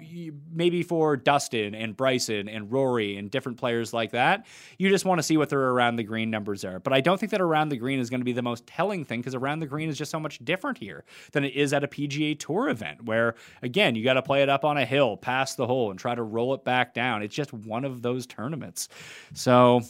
[0.52, 4.46] maybe for Dustin and Bryson and Rory and different players like that,
[4.78, 6.80] you just want to see what their around the green numbers are.
[6.80, 9.04] But I don't think that around the green is going to be the most telling
[9.04, 11.84] thing because around the green is just so much different here than it is at
[11.84, 15.18] a PGA Tour event where, again, you got to play it up on a hill,
[15.18, 17.22] past the hole, and try to roll it back down.
[17.22, 18.88] It's just one of those tournaments.
[19.34, 19.82] So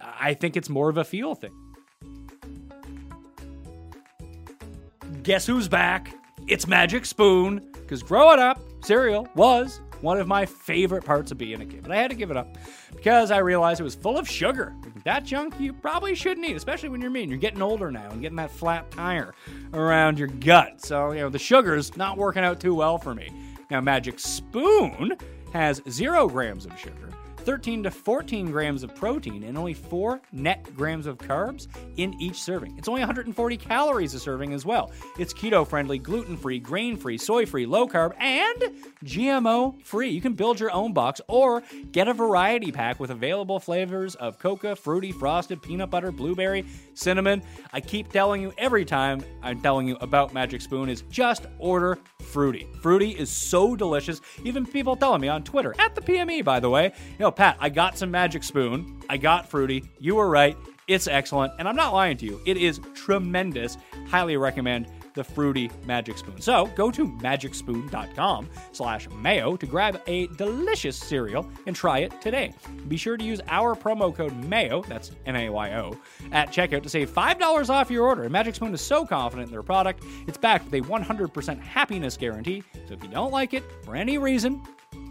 [0.00, 1.54] I think it's more of a feel thing.
[5.22, 6.14] Guess who's back?
[6.48, 7.68] It's Magic Spoon.
[7.72, 11.82] Because growing up, cereal was one of my favorite parts of being a kid.
[11.82, 12.56] But I had to give it up
[12.94, 14.74] because I realized it was full of sugar.
[15.04, 18.08] That junk you probably shouldn't eat, especially when you're me and you're getting older now
[18.10, 19.34] and getting that flat tire
[19.74, 20.84] around your gut.
[20.84, 23.30] So, you know, the sugar's not working out too well for me.
[23.70, 25.16] Now, Magic Spoon
[25.52, 27.10] has zero grams of sugar
[27.48, 32.42] 13 to 14 grams of protein and only 4 net grams of carbs in each
[32.42, 32.76] serving.
[32.76, 34.92] It's only 140 calories a serving as well.
[35.18, 40.10] It's keto friendly, gluten free, grain free, soy free, low carb, and GMO free.
[40.10, 44.38] You can build your own box or get a variety pack with available flavors of
[44.38, 47.42] coca, fruity, frosted, peanut butter, blueberry, cinnamon.
[47.72, 51.98] I keep telling you every time I'm telling you about Magic Spoon is just order
[52.28, 52.66] fruity.
[52.82, 54.20] Fruity is so delicious.
[54.44, 57.56] Even people telling me on Twitter, at the PME, by the way, you know, Pat,
[57.60, 59.00] I got some Magic Spoon.
[59.08, 59.84] I got fruity.
[60.00, 60.56] You were right.
[60.88, 61.52] It's excellent.
[61.60, 62.40] And I'm not lying to you.
[62.44, 63.78] It is tremendous.
[64.08, 66.40] Highly recommend the fruity magic spoon.
[66.40, 72.52] So go to magicspoon.com slash mayo to grab a delicious cereal and try it today.
[72.88, 75.96] Be sure to use our promo code MAYO, that's M-A-Y-O,
[76.32, 78.24] at checkout to save $5 off your order.
[78.24, 82.16] And Magic Spoon is so confident in their product, it's backed with a 100% happiness
[82.16, 82.64] guarantee.
[82.88, 84.60] So if you don't like it for any reason,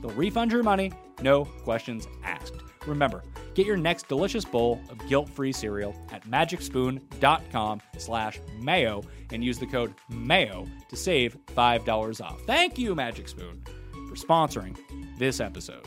[0.01, 2.55] They'll refund your money, no questions asked.
[2.85, 9.59] Remember, get your next delicious bowl of guilt-free cereal at magicspoon.com slash mayo and use
[9.59, 12.41] the code MAYO to save $5 off.
[12.43, 13.61] Thank you, Magic Spoon,
[14.07, 14.77] for sponsoring
[15.17, 15.85] this episode.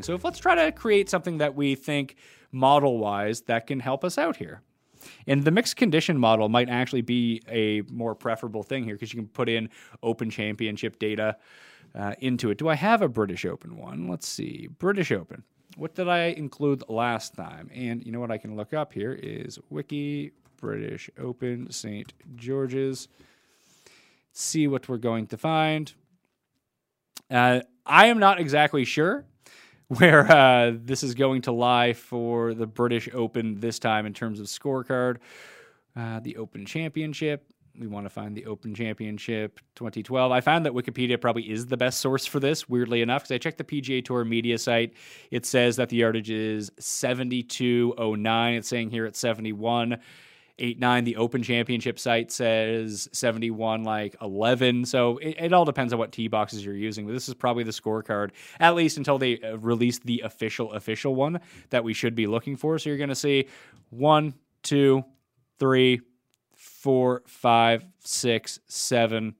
[0.00, 2.16] So let's try to create something that we think
[2.50, 4.62] model-wise that can help us out here.
[5.26, 9.20] And the mixed condition model might actually be a more preferable thing here because you
[9.20, 9.68] can put in
[10.02, 11.36] open championship data
[11.94, 12.58] uh, into it.
[12.58, 14.08] Do I have a British Open one?
[14.08, 14.68] Let's see.
[14.78, 15.44] British Open.
[15.76, 17.70] What did I include last time?
[17.74, 22.12] And you know what I can look up here is Wiki British Open St.
[22.36, 23.08] George's.
[24.32, 25.92] See what we're going to find.
[27.30, 29.24] Uh, I am not exactly sure
[29.88, 34.40] where uh, this is going to lie for the British Open this time in terms
[34.40, 35.16] of scorecard.
[35.94, 37.51] Uh, the Open Championship.
[37.78, 40.30] We want to find the Open Championship 2012.
[40.30, 43.38] I found that Wikipedia probably is the best source for this, weirdly enough, because I
[43.38, 44.92] checked the PGA Tour media site.
[45.30, 48.54] It says that the yardage is 7209.
[48.54, 49.98] It's saying here it's 71.
[50.58, 55.94] 8 9 the open championship site says 71 like 11 so it, it, all depends
[55.94, 59.16] on what tee boxes you're using but this is probably the scorecard at least until
[59.16, 62.98] they uh, release the official official one that we should be looking for so you're
[62.98, 63.48] going to see
[63.88, 65.02] one two
[65.58, 66.02] three
[66.82, 69.34] four five six seven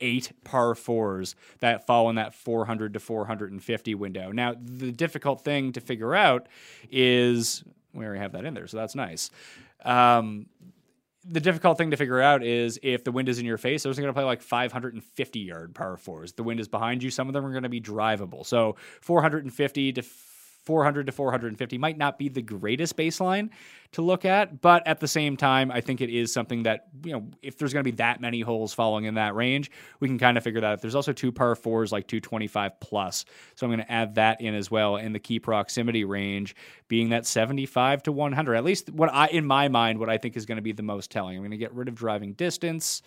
[0.00, 5.72] eight par fours that fall in that 400 to 450 window now the difficult thing
[5.72, 6.48] to figure out
[6.90, 7.62] is
[7.94, 9.30] we already have that in there, so that's nice.
[9.84, 10.46] Um,
[11.24, 13.98] the difficult thing to figure out is if the wind is in your face, those
[13.98, 16.32] are going to play like 550 yard par fours.
[16.32, 17.10] The wind is behind you.
[17.10, 18.44] Some of them are going to be drivable.
[18.44, 20.02] So 450 to
[20.64, 23.50] 400 to 450 might not be the greatest baseline
[23.92, 27.12] to look at, but at the same time, I think it is something that, you
[27.12, 29.70] know, if there's going to be that many holes falling in that range,
[30.00, 30.80] we can kind of figure that out.
[30.80, 33.24] There's also two par fours, like 225 plus.
[33.54, 34.96] So I'm going to add that in as well.
[34.96, 36.56] in the key proximity range
[36.88, 38.54] being that 75 to 100.
[38.54, 40.82] At least what I, in my mind, what I think is going to be the
[40.82, 41.36] most telling.
[41.36, 43.02] I'm going to get rid of driving distance.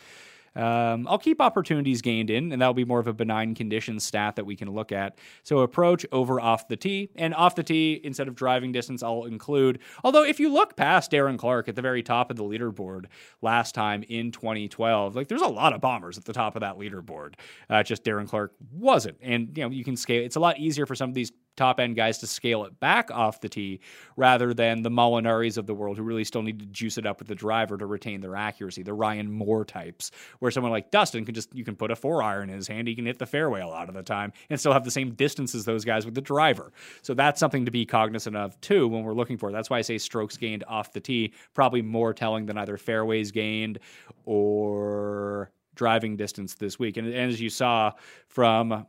[0.55, 4.35] Um, I'll keep opportunities gained in, and that'll be more of a benign condition stat
[4.35, 5.17] that we can look at.
[5.43, 9.25] So approach over off the tee, and off the tee instead of driving distance, I'll
[9.25, 9.79] include.
[10.03, 13.05] Although if you look past Darren Clarke at the very top of the leaderboard
[13.41, 16.77] last time in 2012, like there's a lot of bombers at the top of that
[16.77, 17.35] leaderboard.
[17.69, 20.23] Uh, just Darren Clarke wasn't, and you know you can scale.
[20.23, 23.09] It's a lot easier for some of these top end guys to scale it back
[23.11, 23.79] off the tee
[24.17, 27.19] rather than the Molinaris of the world who really still need to juice it up
[27.19, 31.25] with the driver to retain their accuracy, the Ryan Moore types, where someone like Dustin
[31.25, 33.25] can just, you can put a four iron in his hand, he can hit the
[33.25, 36.05] fairway a lot of the time and still have the same distance as those guys
[36.05, 36.71] with the driver.
[37.01, 39.49] So that's something to be cognizant of too when we're looking for.
[39.49, 39.53] It.
[39.53, 43.31] That's why I say strokes gained off the tee, probably more telling than either fairways
[43.31, 43.79] gained
[44.25, 46.97] or driving distance this week.
[46.97, 47.91] And, and as you saw
[48.27, 48.85] from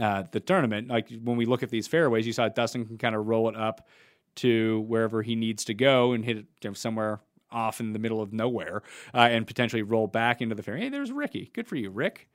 [0.00, 0.88] uh, the tournament.
[0.88, 3.56] Like when we look at these fairways, you saw Dustin can kind of roll it
[3.56, 3.88] up
[4.36, 7.20] to wherever he needs to go and hit it somewhere
[7.50, 8.82] off in the middle of nowhere
[9.14, 10.82] uh, and potentially roll back into the fairway.
[10.82, 11.50] Hey, there's Rickie.
[11.54, 12.28] Good for you, Rick.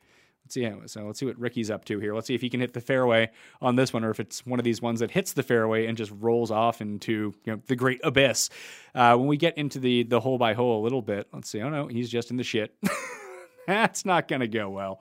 [0.44, 0.70] Let's see.
[0.86, 2.14] So let's see what Rickie's up to here.
[2.14, 3.30] Let's see if he can hit the fairway
[3.62, 5.96] on this one, or if it's one of these ones that hits the fairway and
[5.96, 8.50] just rolls off into you know the great abyss.
[8.94, 11.62] Uh, when we get into the the hole by hole a little bit, let's see.
[11.62, 12.74] Oh no, he's just in the shit.
[13.66, 15.00] That's not going to go well.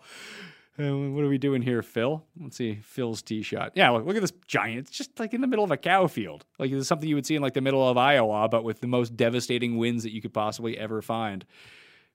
[0.79, 2.23] Uh, what are we doing here, Phil?
[2.39, 3.73] Let's see, Phil's tee shot.
[3.75, 4.87] Yeah, look, look, at this giant.
[4.87, 6.45] It's just like in the middle of a cow field.
[6.57, 8.87] Like it's something you would see in like the middle of Iowa, but with the
[8.87, 11.45] most devastating winds that you could possibly ever find.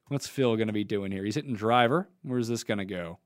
[0.09, 1.25] What's Phil going to be doing here?
[1.25, 2.09] He's hitting driver.
[2.23, 3.18] Where's this going to go?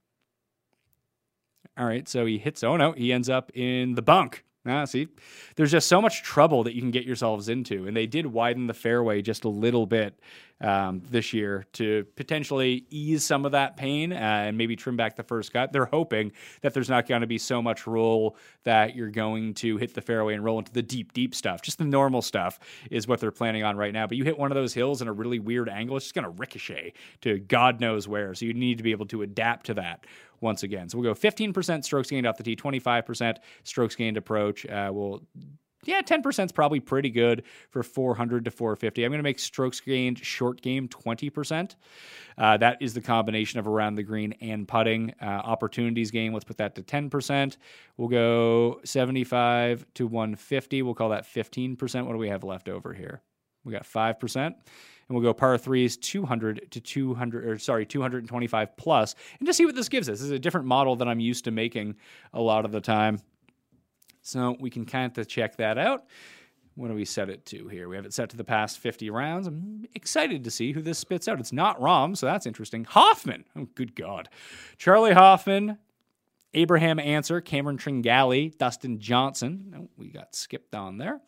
[1.78, 2.62] All right, so he hits.
[2.62, 4.44] Oh no, he ends up in the bunk.
[4.66, 5.08] Ah, see,
[5.56, 8.66] there's just so much trouble that you can get yourselves into, and they did widen
[8.66, 10.20] the fairway just a little bit
[10.62, 15.16] um, this year to potentially ease some of that pain uh, and maybe trim back
[15.16, 15.72] the first cut.
[15.72, 19.76] They're hoping that there's not going to be so much roll that you're going to
[19.76, 21.62] hit the fairway and roll into the deep, deep stuff.
[21.62, 24.06] Just the normal stuff is what they're planning on right now.
[24.06, 26.24] But you hit one of those hills in a really weird angle, it's just going
[26.24, 28.34] to ricochet to God knows where.
[28.34, 30.06] So you need to be able to adapt to that
[30.40, 30.88] once again.
[30.88, 34.66] So we'll go 15% strokes gained off the tee, 25% strokes gained approach.
[34.66, 35.22] Uh, we'll
[35.84, 39.04] yeah, 10% is probably pretty good for 400 to 450.
[39.04, 41.74] I'm going to make strokes gained short game 20%.
[42.38, 45.12] Uh, that is the combination of around the green and putting.
[45.20, 47.56] Uh, opportunities game, let's put that to 10%.
[47.96, 50.82] We'll go 75 to 150.
[50.82, 52.06] We'll call that 15%.
[52.06, 53.20] What do we have left over here?
[53.64, 54.54] We got 5% and
[55.08, 59.74] we'll go par threes 200 to 200 or sorry 225 plus and just see what
[59.74, 61.94] this gives us this is a different model than i'm used to making
[62.32, 63.18] a lot of the time
[64.22, 66.04] so we can kind of check that out
[66.74, 67.88] what do we set it to here?
[67.88, 69.46] We have it set to the past 50 rounds.
[69.46, 71.38] I'm excited to see who this spits out.
[71.38, 72.84] It's not Rahm, so that's interesting.
[72.84, 73.44] Hoffman.
[73.54, 74.28] Oh, good God.
[74.78, 75.78] Charley Hoffman
[76.54, 79.74] Abraham Ancer, Cameron Tringale, Dustin Johnson.
[79.76, 81.20] Oh, we got skipped on there.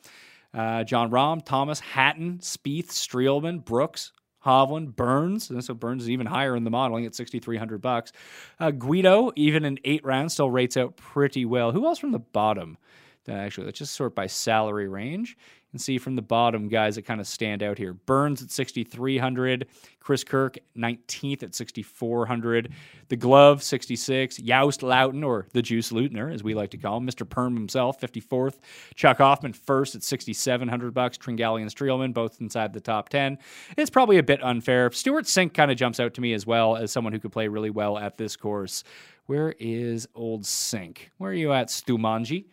[0.52, 4.12] Uh, Jon Rahm, Thomas, Hatton, Spieth, Streelman, Brooks,
[4.44, 8.12] Hovland, Burns, and so Burns is even higher in the modeling at 6,300 bucks.
[8.60, 11.72] Uh, Higgo, even in eight rounds, still rates out pretty well.
[11.72, 12.76] Who else from the bottom?
[13.26, 15.36] Actually, let's just sort by salary range
[15.74, 17.92] and see from the bottom guys that kind of stand out here.
[17.92, 19.66] Burns at 6,300,
[19.98, 22.72] Chris Kirk 19th at 6,400,
[23.08, 27.06] the Glove 66, Joost Luiten or the Juice Lutner as we like to call him,
[27.08, 27.28] Mr.
[27.28, 28.58] Perm himself 54th,
[28.94, 33.36] Chuck Hoffman first at 6,700 bucks, Tringale and Streelman both inside the top 10.
[33.76, 34.92] It's probably a bit unfair.
[34.92, 37.48] Stewart Cink kind of jumps out to me as well as someone who could play
[37.48, 38.84] really well at this course.
[39.26, 41.08] Where is old Cink?
[41.18, 42.44] Where are you at, Stumanji?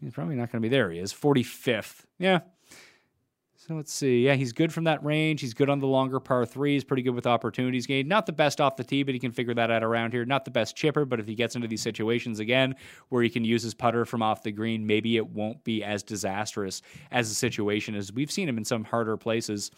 [0.00, 0.90] He's probably not going to be there.
[0.90, 2.04] He is 45th.
[2.18, 2.40] Yeah.
[3.66, 4.24] So let's see.
[4.24, 5.42] Yeah, he's good from that range.
[5.42, 8.08] He's good on the longer par threes, pretty good with opportunities gained.
[8.08, 10.24] Not the best off the tee, but he can figure that out around here.
[10.24, 12.74] Not the best chipper, but if he gets into these situations again
[13.10, 16.02] where he can use his putter from off the green, maybe it won't be as
[16.02, 16.80] disastrous
[17.10, 19.70] as the situation as we've seen him in some harder places.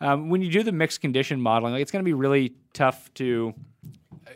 [0.00, 3.12] Um, when you do the mixed condition modeling, like it's going to be really tough
[3.14, 3.54] to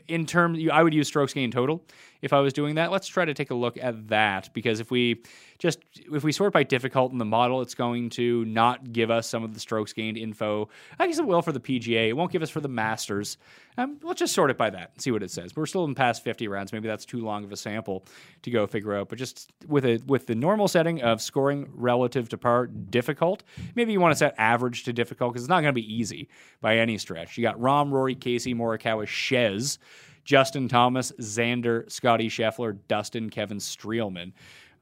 [0.07, 1.85] in terms, I would use strokes gained total
[2.23, 2.91] if I was doing that.
[2.91, 5.23] Let's try to take a look at that because if we
[5.59, 5.81] just
[6.13, 9.43] if we sort by difficult in the model, it's going to not give us some
[9.43, 10.69] of the strokes gained info.
[10.99, 12.09] I guess it will for the PGA.
[12.09, 13.39] It won't give us for the Masters.
[13.77, 15.57] Um, let's just sort it by that and see what it says.
[15.57, 16.73] We're still in past 50 rounds.
[16.73, 18.05] Maybe that's too long of a sample
[18.43, 19.09] to go figure out.
[19.09, 23.43] But just with a with the normal setting of scoring relative to par difficult,
[23.75, 26.29] maybe you want to set average to difficult because it's not going to be easy
[26.61, 27.37] by any stretch.
[27.37, 29.79] You got Rahm, Rory, Casey, Morikawa, Chez.
[30.25, 34.33] Justin Thomas, Xander, Scottie Scheffler, Dustin, Kevin Streelman.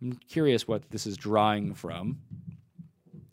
[0.02, 2.18] I'm curious what this is drawing from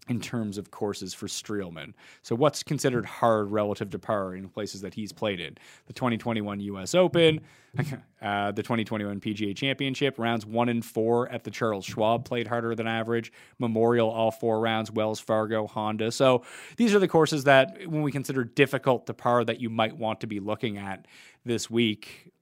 [0.09, 1.93] in terms of courses for Streelman.
[2.22, 5.57] So, what's considered hard relative to par in places that he's played in?
[5.88, 6.93] The 2021 U.S.
[6.93, 7.39] Open,
[8.22, 12.76] uh, the 2021 PGA Championship, rounds one and four at the Charles Schwab played harder
[12.76, 13.32] than average.
[13.59, 16.11] Memorial, all four rounds, Wells Fargo, Honda.
[16.11, 16.43] So,
[16.76, 20.20] these are the courses that, when we consider difficult to par, that you might want
[20.22, 21.07] to be looking at
[21.45, 22.32] this week.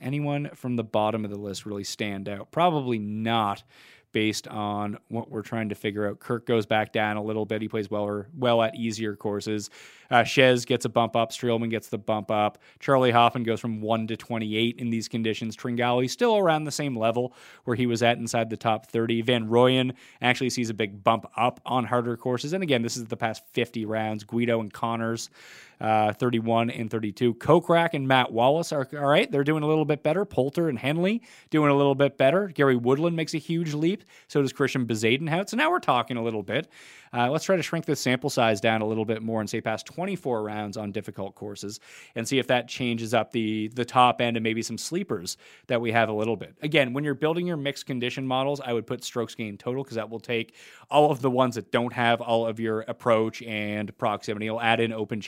[0.00, 2.50] Anyone from the bottom of the list really stand out?
[2.50, 3.62] Probably not
[4.12, 6.18] based on what we're trying to figure out.
[6.18, 7.62] Kirk goes back down a little bit.
[7.62, 9.70] He plays well or well at easier courses.
[10.10, 11.30] Uh, Chez gets a bump up.
[11.30, 12.58] Streelman gets the bump up.
[12.80, 15.56] Charley Hoffman goes from 1 to 28 in these conditions.
[15.56, 17.34] Tringale still around the same level
[17.64, 19.22] where he was at inside the top 30.
[19.22, 22.52] Van Rooyen actually sees a big bump up on harder courses.
[22.52, 24.24] And again, this is the past 50 rounds.
[24.24, 25.30] Higgo and Conners
[25.80, 27.34] uh, 31 and 32.
[27.34, 29.30] Kokrak and Matt Wallace are all right.
[29.30, 30.24] They're doing a little bit better.
[30.24, 32.48] Poulter and Henley doing a little bit better.
[32.48, 34.04] Gary Woodland makes a huge leap.
[34.28, 35.48] So does Christian Bezuidenhout.
[35.48, 36.68] So now we're talking a little bit.
[37.12, 39.60] Uh, let's try to shrink the sample size down a little bit more and say
[39.60, 41.80] past 24 rounds on difficult courses
[42.14, 45.80] and see if that changes up the the top end and maybe some sleepers that
[45.80, 46.54] we have a little bit.
[46.62, 49.96] Again, when you're building your mixed condition models, I would put strokes gained total because
[49.96, 50.54] that will take
[50.88, 54.46] all of the ones that don't have all of your approach and proximity.
[54.46, 55.20] You'll add in open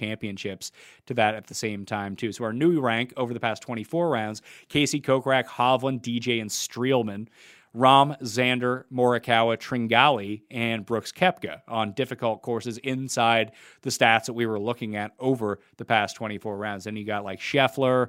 [0.43, 0.73] championships
[1.07, 2.33] to that at the same time too.
[2.33, 7.29] So our new rank over the past 24 rounds: Casey Kokrak, Hovland, DJ, and Streelman.
[7.75, 14.45] Rahm, Xander, Morikawa, Tringale, and Brooks Koepka on difficult courses inside the stats that we
[14.45, 16.85] were looking at over the past 24 rounds.
[16.85, 18.09] Then you got like Scheffler,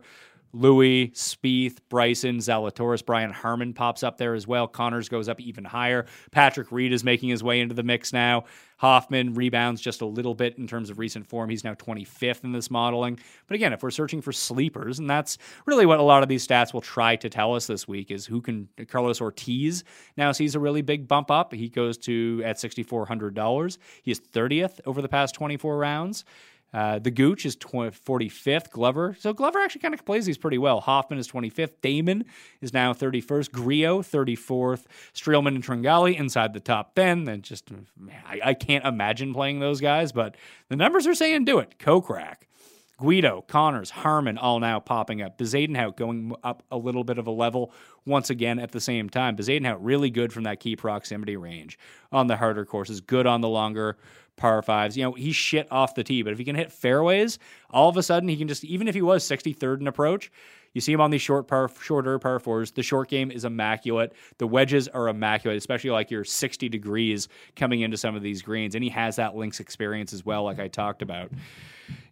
[0.54, 4.68] Louis, Spieth, Bryson, Zalatoris, Brian Harman pops up there as well.
[4.68, 6.06] Conners goes up even higher.
[6.32, 8.46] Patrick Reed is making his way into the mix now.
[8.78, 11.50] Hoffman rebounds just a little bit in terms of recent form.
[11.50, 13.18] He's now 25th in this modeling.
[13.48, 16.46] But again, if we're searching for sleepers, and that's really what a lot of these
[16.46, 19.84] stats will try to tell us this week is who can Carlos Ortiz
[20.18, 21.54] now sees a really big bump up.
[21.54, 23.78] He goes to at $6,400.
[24.04, 26.26] He is 30th over the past 24 rounds.
[26.74, 28.72] Uh, the Gooch is 20, 45th.
[28.72, 29.16] Glover.
[29.20, 30.82] So Glover actually kind of plays these pretty well.
[30.82, 31.74] Hoffman is 25th.
[31.84, 32.26] Dahmen
[32.62, 33.52] is now 31st.
[33.52, 34.86] Grillo, 34th.
[35.14, 37.28] Streelman and Tringale inside the top 10.
[37.28, 40.36] And just, man, I, I, can't imagine playing those guys, but
[40.70, 41.78] the numbers are saying do it.
[41.78, 42.38] Kokrak.
[43.02, 45.38] Higgo, Conners, Harman all now popping up.
[45.38, 47.74] Bezuidenhout going up a little bit of a level
[48.06, 49.36] once again at the same time.
[49.36, 51.78] Bezuidenhout really good from that key proximity range
[52.12, 53.98] on the harder courses, good on the longer
[54.36, 54.98] par fives.
[54.98, 57.98] You know, he's shit off the tee, but if he can hit fairways, all of
[57.98, 60.32] a sudden he can just, even if he was 63rd in approach,
[60.74, 62.72] you see him on these short par, shorter par fours.
[62.72, 64.14] The short game is immaculate.
[64.40, 68.74] The wedges are immaculate, especially like you're 60 degrees coming into some of these greens.
[68.74, 71.32] And he has that links experience as well, like I talked about.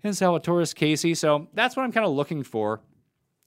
[0.04, 1.16] And Zalatoris Casey.
[1.16, 2.82] So that's what I'm kind of looking for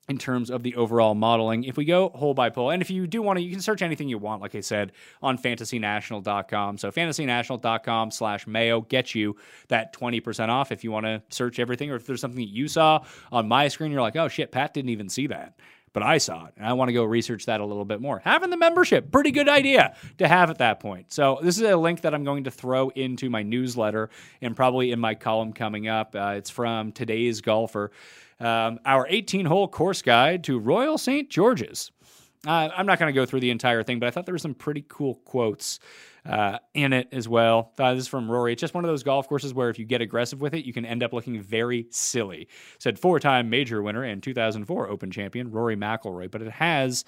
[0.09, 1.65] in terms of the overall modeling.
[1.65, 3.81] If we go hole by hole, and if you do want to, you can search
[3.81, 4.93] anything you want, like I said,
[5.23, 6.79] on fantasynational.com.
[6.79, 9.37] So fantasynational.com slash mayo gets you
[9.69, 12.69] that 20% off if you want to search everything, or if there's something that you
[12.69, 15.55] saw on my screen, you're like, oh shit, Pat didn't even see that.
[15.95, 18.19] but I saw it and I want to go research that a little bit more.
[18.19, 21.13] Having the membership, pretty good idea to have at that point.
[21.13, 24.11] So this is a link that I'm going to throw into my newsletter
[24.43, 26.15] and probably in my column coming up.
[26.15, 27.93] Uh, it's from today's golfer.
[28.41, 31.31] Um, our 18 hole course guide to Royal St.
[31.31, 31.91] George's.
[32.47, 34.39] Uh, I'm not going to go through the entire thing, but I thought there were
[34.39, 35.79] some pretty cool quotes
[36.27, 37.73] uh, in it as well.
[37.79, 38.53] Uh, this is from Rory.
[38.53, 40.73] It's just one of those golf courses where if you get aggressive with it, you
[40.73, 42.49] can end up looking very silly.
[42.79, 47.05] Said four time major winner and 2004 Open champion Rory McIlroy, but it has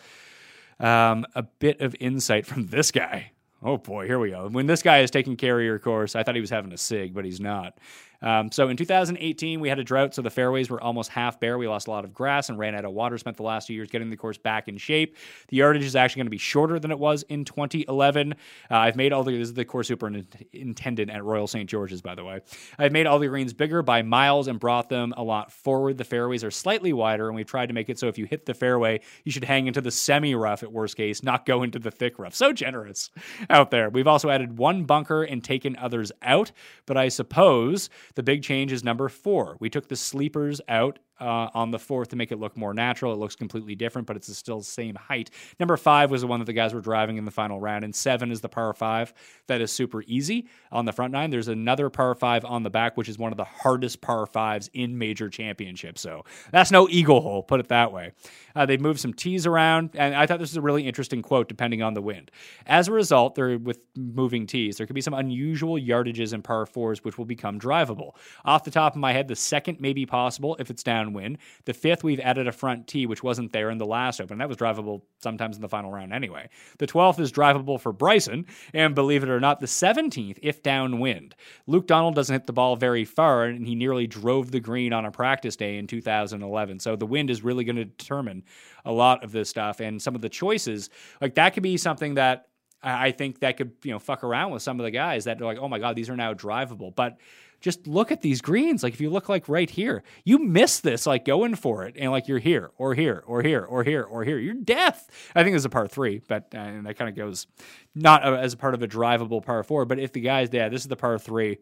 [0.81, 3.33] um, a bit of insight from this guy.
[3.63, 4.49] Oh boy, here we go.
[4.49, 7.25] When this guy is taking of course, I thought he was having a sig, but
[7.25, 7.79] he's not.
[8.27, 11.59] Um, so in 2018, we had a drought, so the fairways were almost half bare.
[11.59, 13.17] We lost a lot of grass and ran out of water.
[13.19, 15.17] Spent the last two years getting the course back in shape.
[15.47, 18.33] The yardage is actually going to be shorter than it was in 2011.
[18.33, 18.35] Uh,
[18.69, 21.71] I've made all the this is the course superintendent at Royal St.
[21.71, 22.41] George's, by the way.
[22.81, 25.97] I've made all the greens bigger by miles and brought them a lot forward.
[25.97, 28.45] The fairways are slightly wider, and we've tried to make it so if you hit
[28.45, 31.79] the fairway, you should hang into the semi rough at worst case, not go into
[31.79, 32.35] the thick rough.
[32.35, 33.11] So generous
[33.51, 33.89] out there.
[33.89, 36.51] We've also added one bunker and taken others out,
[36.87, 39.57] but I suppose the big change is number four.
[39.61, 43.13] We took the sleepers out uh, on the fourth to make it look more natural.
[43.13, 45.31] It looks completely different, but it's still the same height.
[45.59, 47.95] Number five was the one that the guys were driving in the final round, and
[47.95, 49.13] seven is the par five
[49.47, 51.31] that is super easy on the front nine.
[51.31, 54.71] There's another par five on the back, which is one of the hardest par fives
[54.73, 56.01] in major championships.
[56.01, 58.13] So that's no eagle hole, put it that way.
[58.55, 61.49] Uh, they've moved some tees around, and I thought this was a really interesting quote,
[61.49, 62.31] depending on the wind.
[62.67, 66.67] As a result, there with moving tees, there could be some unusual yardages in par
[66.67, 68.13] fours, which will become drivable.
[68.45, 71.39] Off the top of my head, the second may be possible if it's downwind.
[71.65, 74.39] The fifth, we've added a front tee, which wasn't there in the last Open.
[74.39, 76.49] That was drivable sometimes in the final round anyway.
[76.79, 81.35] The 12th is drivable for Bryson, and believe it or not, the 17th, if downwind.
[81.67, 85.05] Luke Donald doesn't hit the ball very far, and he nearly drove the green on
[85.05, 86.81] a practice day in 2011.
[86.81, 88.45] So the wind is really going to determine
[88.85, 90.91] a lot of this stuff, and some of the choices,
[91.21, 92.47] like that could be something that
[92.83, 95.45] I think that could, you know, fuck around with some of the guys that are
[95.45, 96.95] like, oh my God, these are now drivable.
[96.95, 97.19] But
[97.67, 98.85] just look at these greens.
[98.85, 102.13] Like if you look like right here, you miss this, like going for it, and
[102.13, 104.39] like you're here or here or here or here or here.
[104.39, 105.11] You're death.
[105.35, 107.49] I think it's a par three, but uh, and that kind of goes
[107.93, 109.85] not as a part of a drivable par four.
[109.85, 111.59] But if the guys, yeah, this is the par three.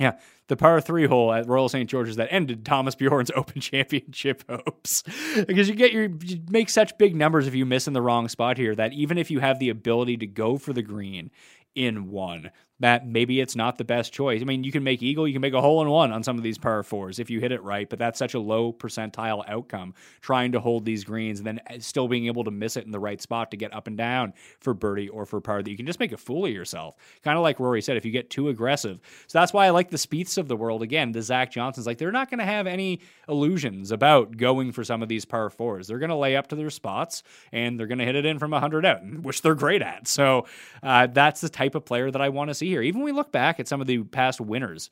[0.00, 0.18] Yeah,
[0.48, 1.88] the par three hole at Royal St.
[1.88, 5.04] George's that ended Thomas Bjorn's Open Championship hopes.
[5.46, 8.26] because you get your you make such big numbers if you miss in the wrong
[8.26, 11.30] spot here that even if you have the ability to go for the green
[11.76, 12.50] in one,
[12.82, 14.42] that maybe it's not the best choice.
[14.42, 16.36] I mean, you can make eagle, you can make a hole in one on some
[16.36, 19.44] of these par fours if you hit it right, but that's such a low percentile
[19.48, 22.84] outcome trying to hold these greens and then uh, still being able to miss it
[22.84, 25.70] in the right spot to get up and down for birdie or for par that
[25.70, 26.96] you can just make a fool of yourself.
[27.22, 28.98] Kind of like Rory said, if you get too aggressive.
[29.28, 30.82] So that's why I like the Spieths of the world.
[30.82, 34.82] Again, the Zach Johnsons, like they're not going to have any illusions about going for
[34.82, 35.86] some of these par fours.
[35.86, 37.22] They're going to lay up to their spots
[37.52, 40.08] and they're going to hit it in from 100 out, which they're great at.
[40.08, 40.46] So
[40.82, 43.60] uh, that's the type of player that I want to see Even we look back
[43.60, 44.88] at some of the past winners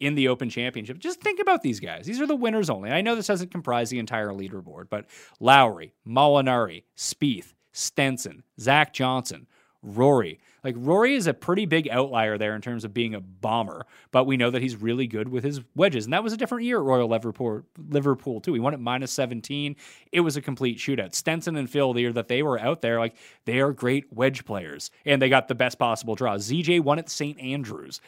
[0.00, 2.04] in the Open Championship, just think about these guys.
[2.04, 2.90] These are the winners only.
[2.90, 5.06] I know this doesn't comprise the entire leaderboard, but
[5.40, 9.46] Lowry, Molinari, Spieth, Stenson, Zach Johnson,
[9.82, 10.40] Rory.
[10.64, 14.24] Like Rory is a pretty big outlier there in terms of being a bomber, but
[14.24, 16.04] we know that he's really good with his wedges.
[16.04, 18.54] And that was a different year at Royal Liverpool, Liverpool too.
[18.54, 19.74] He won at minus 17.
[20.12, 21.14] It was a complete shootout.
[21.14, 24.44] Stenson and Phil, the year that they were out there, like they are great wedge
[24.44, 26.36] players, and they got the best possible draw.
[26.36, 27.38] ZJ won at St.
[27.40, 28.00] Andrews.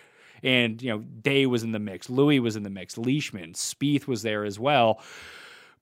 [0.43, 2.11] And, you know, Day was in the mix.
[2.11, 2.99] Louis was in the mix.
[2.99, 5.01] Leishman, Spieth was there as well.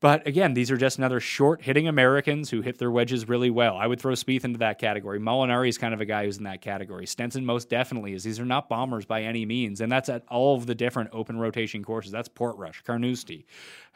[0.03, 3.77] But again, these are just another short hitting Americans who hit their wedges really well.
[3.77, 5.21] I would throw Spieth into that category.
[5.21, 7.07] Molinari is kind of a guy who's in that category.
[7.07, 8.25] Stenson most definitely is.
[8.25, 11.39] These are not bombers by any means, and that's at all of the different open
[11.39, 12.11] rotation courses.
[12.11, 13.47] That's Portrush, Carnoustie,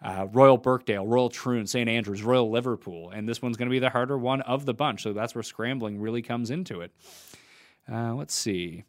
[0.01, 3.81] uh, Royal Birkdale, Royal Troon, St Andrews, Royal Liverpool, and this one's going to be
[3.81, 5.03] the harder one of the bunch.
[5.03, 6.93] So that's where scrambling really comes into it.
[7.91, 8.85] Uh, let's see.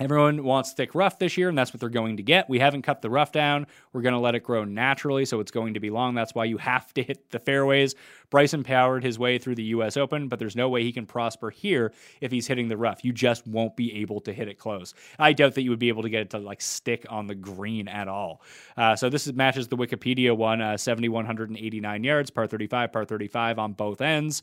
[0.00, 2.50] Everyone wants thick rough this year, and that's what they're going to get.
[2.50, 3.68] We haven't cut the rough down.
[3.92, 6.16] We're going to let it grow naturally, so it's going to be long.
[6.16, 7.94] That's why you have to hit the fairways.
[8.28, 9.96] Bryson powered his way through the U.S.
[9.96, 13.04] Open, but there's no way he can prosper here if he's hitting the rough.
[13.04, 14.94] You just won't be able to hit it close.
[15.16, 17.36] I doubt that you would be able to get it to like stick on the
[17.36, 18.42] green at all.
[18.76, 23.60] Uh, so this is, matches the Wikipedia one, uh, 7,189 yards, par 35, par 35
[23.60, 24.42] on both ends.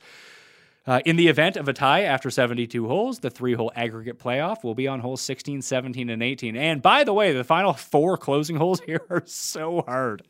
[0.88, 4.64] Uh, in the event of a tie after 72 holes, the three hole aggregate playoff
[4.64, 6.56] will be on holes 16, 17, and 18.
[6.56, 10.24] And by the way, the final four closing holes here are so hard.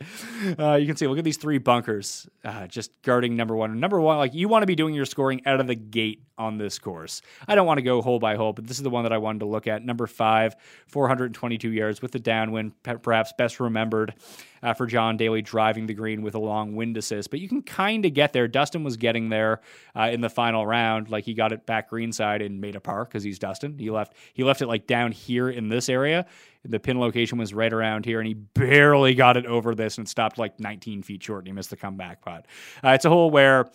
[0.60, 3.80] Uh, you can see, look at these three bunkers uh, just guarding number one.
[3.80, 6.58] Number one, like you want to be doing your scoring out of the gate on
[6.58, 7.22] this course.
[7.48, 9.20] I don't want to go hole by hole, but this is the one that I
[9.20, 9.86] wanted to look at.
[9.86, 10.56] Number five,
[10.88, 14.16] 422 yards with the downwind, perhaps best remembered
[14.64, 17.30] uh, for John Daly driving the green with a long wind assist.
[17.30, 18.48] But you can kind of get there.
[18.48, 19.62] Dustin was getting there
[19.96, 21.10] uh, in the final round.
[21.10, 23.78] Like he got it back greenside and made a par because he's Dustin.
[23.78, 26.26] He left he left it like down here in this area.
[26.64, 30.08] The pin location was right around here, and he barely got it over this and
[30.08, 32.46] stopped like 19 feet short, and he missed the comeback putt.
[32.84, 33.68] Uh, it's a hole where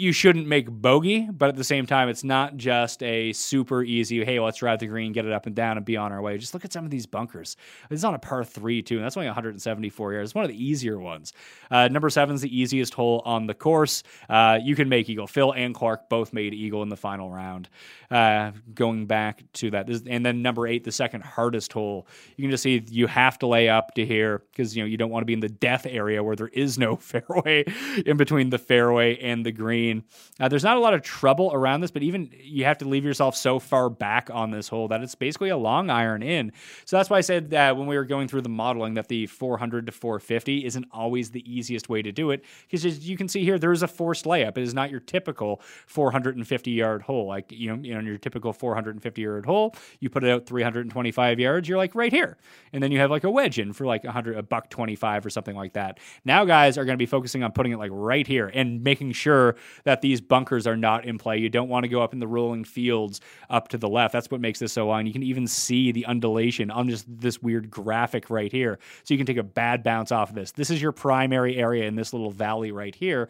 [0.00, 4.24] you shouldn't make bogey, but at the same time, it's not just a super easy,
[4.24, 6.38] hey, let's drive the green, get it up and down, and be on our way.
[6.38, 7.54] Just look at some of these bunkers.
[7.90, 10.30] Is on a par three, too, and that's only 174 yards.
[10.30, 11.34] It's one of the easier ones.
[11.70, 14.02] Uh, number seven is the easiest hole on the course.
[14.30, 15.26] Uh, you can make eagle.
[15.26, 17.68] Phil and Clark both made eagle in the final round.
[18.10, 22.06] Uh, going back to that, and then number eight, the second hardest hole.
[22.36, 24.96] You can just see you have to lay up to here because you know you
[24.96, 27.64] don't want to be in the death area where there is no fairway
[28.06, 29.89] in between the fairway and the green.
[30.38, 33.04] Uh, there's not a lot of trouble around this, but even you have to leave
[33.04, 36.52] yourself so far back on this hole that it's basically a long iron in.
[36.84, 39.26] So that's why I said that when we were going through the modeling that the
[39.26, 43.28] 400 to 450 isn't always the easiest way to do it because as you can
[43.28, 44.56] see here, there is a forced layup.
[44.56, 47.26] It is not your typical 450 yard hole.
[47.26, 51.68] Like you know, know, your typical 450 yard hole, you put it out 325 yards,
[51.68, 52.36] you're like right here,
[52.72, 55.30] and then you have like a wedge in for like 100, a buck 25 or
[55.30, 55.98] something like that.
[56.24, 59.12] Now guys are going to be focusing on putting it like right here and making
[59.12, 61.38] sure that these bunkers are not in play.
[61.38, 64.12] You don't want to go up in the rolling fields up to the left.
[64.12, 65.06] That's what makes this so long.
[65.06, 68.78] You can even see the undulation on just this weird graphic right here.
[69.04, 70.52] So you can take a bad bounce off of this.
[70.52, 73.28] This is your primary area in this little valley right here,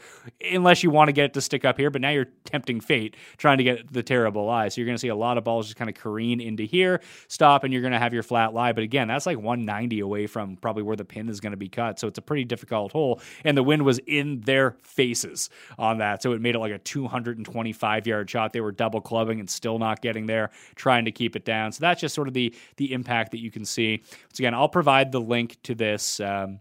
[0.51, 1.91] unless you want to get it to stick up here.
[1.91, 4.68] But now you're tempting fate trying to get the terrible lie.
[4.68, 7.01] So you're going to see a lot of balls just kind of careen into here,
[7.28, 8.72] stop, and you're going to have your flat lie.
[8.72, 11.68] But again, that's like 190 away from probably where the pin is going to be
[11.68, 11.99] cut.
[11.99, 13.20] So it's a pretty difficult hole.
[13.45, 16.22] And the wind was in their faces on that.
[16.22, 18.52] So it made it like a 225 yard shot.
[18.52, 21.72] They were double clubbing and still not getting there, trying to keep it down.
[21.72, 24.02] So that's just sort of the the impact that you can see.
[24.24, 26.20] Once again, I'll provide the link to this.
[26.20, 26.60] Um,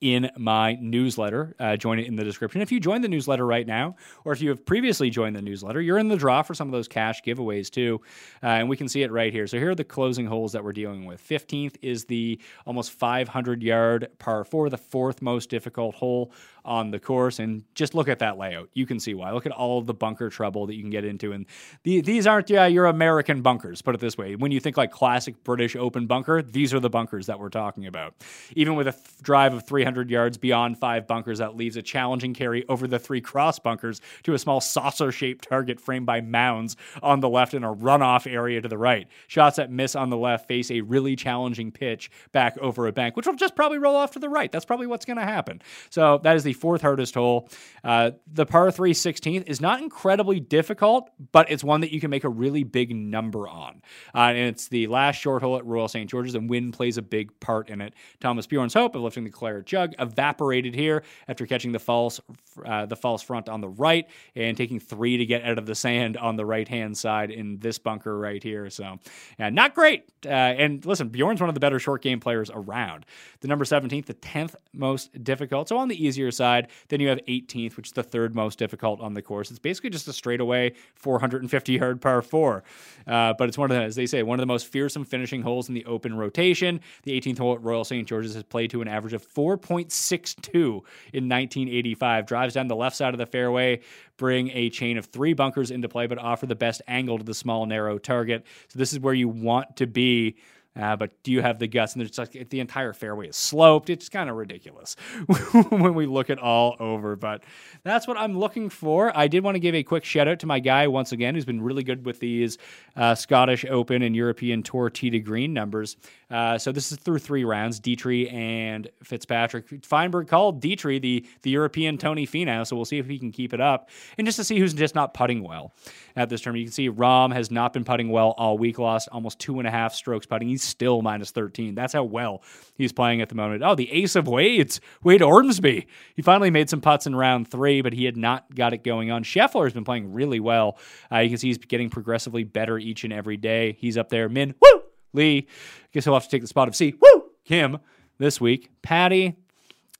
[0.00, 1.54] in my newsletter.
[1.58, 2.60] Uh, join it in the description.
[2.60, 5.80] If you join the newsletter right now, or if you have previously joined the newsletter,
[5.80, 8.00] you're in the draw for some of those cash giveaways too.
[8.42, 9.46] Uh, and we can see it right here.
[9.46, 11.26] So here are the closing holes that we're dealing with.
[11.26, 16.32] 15th is the almost 500 yard par four, the fourth most difficult hole
[16.68, 17.38] on the course.
[17.38, 18.68] And just look at that layout.
[18.74, 19.32] You can see why.
[19.32, 21.32] Look at all the bunker trouble that you can get into.
[21.32, 21.46] And
[21.82, 24.36] the, these aren't yeah, your American bunkers, put it this way.
[24.36, 27.86] When you think like classic British open bunker, these are the bunkers that we're talking
[27.86, 28.14] about.
[28.54, 32.34] Even with a th- drive of 300 yards beyond five bunkers, that leaves a challenging
[32.34, 36.76] carry over the three cross bunkers to a small saucer shaped target framed by mounds
[37.02, 39.08] on the left and a runoff area to the right.
[39.26, 43.16] Shots that miss on the left face a really challenging pitch back over a bank,
[43.16, 44.52] which will just probably roll off to the right.
[44.52, 45.62] That's probably what's going to happen.
[45.90, 47.48] So that is the fourth hardest hole.
[47.84, 52.10] Uh, the par 3 16th is not incredibly difficult, but it's one that you can
[52.10, 53.82] make a really big number on.
[54.14, 56.08] Uh, and it's the last short hole at Royal St.
[56.08, 57.94] George's, and wind plays a big part in it.
[58.20, 62.20] Thomas Bjorn's hope of lifting the claret jug evaporated here after catching the false,
[62.64, 65.74] uh, the false front on the right and taking three to get out of the
[65.74, 68.68] sand on the right hand side in this bunker right here.
[68.70, 68.98] So,
[69.38, 70.04] yeah, not great.
[70.24, 73.06] Uh, and listen, Bjorn's one of the better short game players around.
[73.40, 75.68] The number 17th, the 10th most difficult.
[75.68, 79.00] So on the easier side, then you have 18th, which is the third most difficult
[79.00, 79.50] on the course.
[79.50, 82.64] It's basically just a straightaway 450 yard par four.
[83.06, 85.42] Uh, but it's one of the, as they say, one of the most fearsome finishing
[85.42, 86.80] holes in the open rotation.
[87.02, 88.08] The 18th hole at Royal St.
[88.08, 92.26] George's has played to an average of 4.62 in 1985.
[92.26, 93.80] Drives down the left side of the fairway,
[94.16, 97.34] bring a chain of three bunkers into play, but offer the best angle to the
[97.34, 98.44] small, narrow target.
[98.68, 100.36] So this is where you want to be
[100.78, 101.94] uh, but do you have the guts?
[101.94, 103.90] And there's like the entire fairway is sloped.
[103.90, 104.94] It's kind of ridiculous
[105.70, 107.16] when we look at all over.
[107.16, 107.42] But
[107.82, 109.16] that's what I'm looking for.
[109.16, 111.44] I did want to give a quick shout out to my guy once again, who's
[111.44, 112.58] been really good with these
[112.96, 115.96] uh, Scottish Open and European Tour tee to green numbers.
[116.30, 119.84] Uh, so this is through three rounds: Dietrich and Fitzpatrick.
[119.84, 122.66] Feinberg called Dietrich the the European Tony Finau.
[122.66, 124.94] So we'll see if he can keep it up, and just to see who's just
[124.94, 125.72] not putting well
[126.14, 126.56] at this term.
[126.56, 128.78] You can see Rom has not been putting well all week.
[128.78, 130.48] Lost almost two and a half strokes putting.
[130.48, 131.74] He's still minus 13.
[131.74, 132.42] That's how well
[132.76, 133.62] he's playing at the moment.
[133.62, 135.86] Oh, the ace of Wades, Wade Ormsby.
[136.14, 139.10] He finally made some putts in round three, but he had not got it going
[139.10, 139.24] on.
[139.24, 140.78] Scheffler has been playing really well.
[141.10, 143.76] Uh, you can see he's getting progressively better each and every day.
[143.80, 144.28] He's up there.
[144.28, 144.82] Min, woo!
[145.12, 145.46] Lee.
[145.48, 147.24] I guess he'll have to take the spot of C, woo!
[147.44, 147.78] Kim
[148.18, 148.70] this week.
[148.82, 149.36] Patty,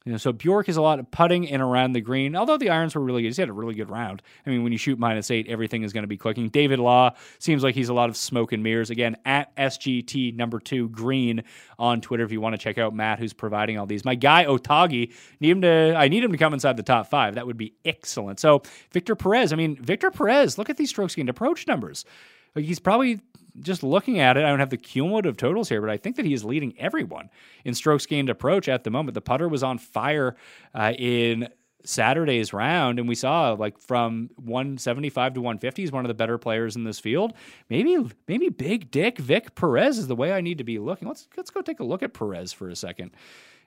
[0.09, 2.35] you know, so Bjork is a lot of putting in around the green.
[2.35, 4.23] Although the irons were really good, he's had a really good round.
[4.47, 6.49] I mean, when you shoot minus eight, everything is going to be clicking.
[6.49, 8.89] David Law seems like he's a lot of smoke and mirrors.
[8.89, 11.45] Again, at SGT number two green
[11.79, 14.03] on Twitter if you want to check out Matt, who's providing all these.
[14.03, 15.95] My guy Otaegui, need him to.
[15.95, 17.35] I need him to come inside the top five.
[17.35, 18.41] That would be excellent.
[18.41, 19.53] So Victor Perez.
[19.53, 20.57] I mean, Victor Perez.
[20.57, 22.07] Look at these strokes gained approach numbers.
[22.55, 23.21] He's probably
[23.61, 26.25] just looking at it, I don't have the cumulative totals here, but I think that
[26.25, 27.31] he is leading everyone
[27.65, 29.15] in strokes gained approach at the moment.
[29.15, 30.37] The putter was on fire
[30.75, 31.49] uh, in
[31.85, 36.37] Saturday's round, and we saw like from 175 to 150, he's one of the better
[36.37, 37.33] players in this field.
[37.71, 37.97] Maybe,
[38.27, 41.09] maybe Big Dick Vic Perez is the way I need to be looking.
[41.09, 43.13] Let's let's go take a look at Perez for a second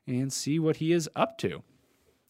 [0.07, 1.63] and see what he is up to.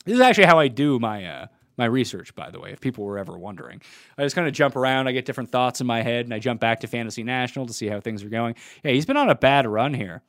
[0.05, 1.47] This is actually how I do my uh,
[1.77, 3.81] my research, by the way, if people were ever wondering.
[4.17, 6.39] I just kind of jump around, I get different thoughts in my head, and I
[6.39, 8.55] jump back to Fantasy National to see how things are going.
[8.83, 10.21] Yeah, he's been on a bad run here.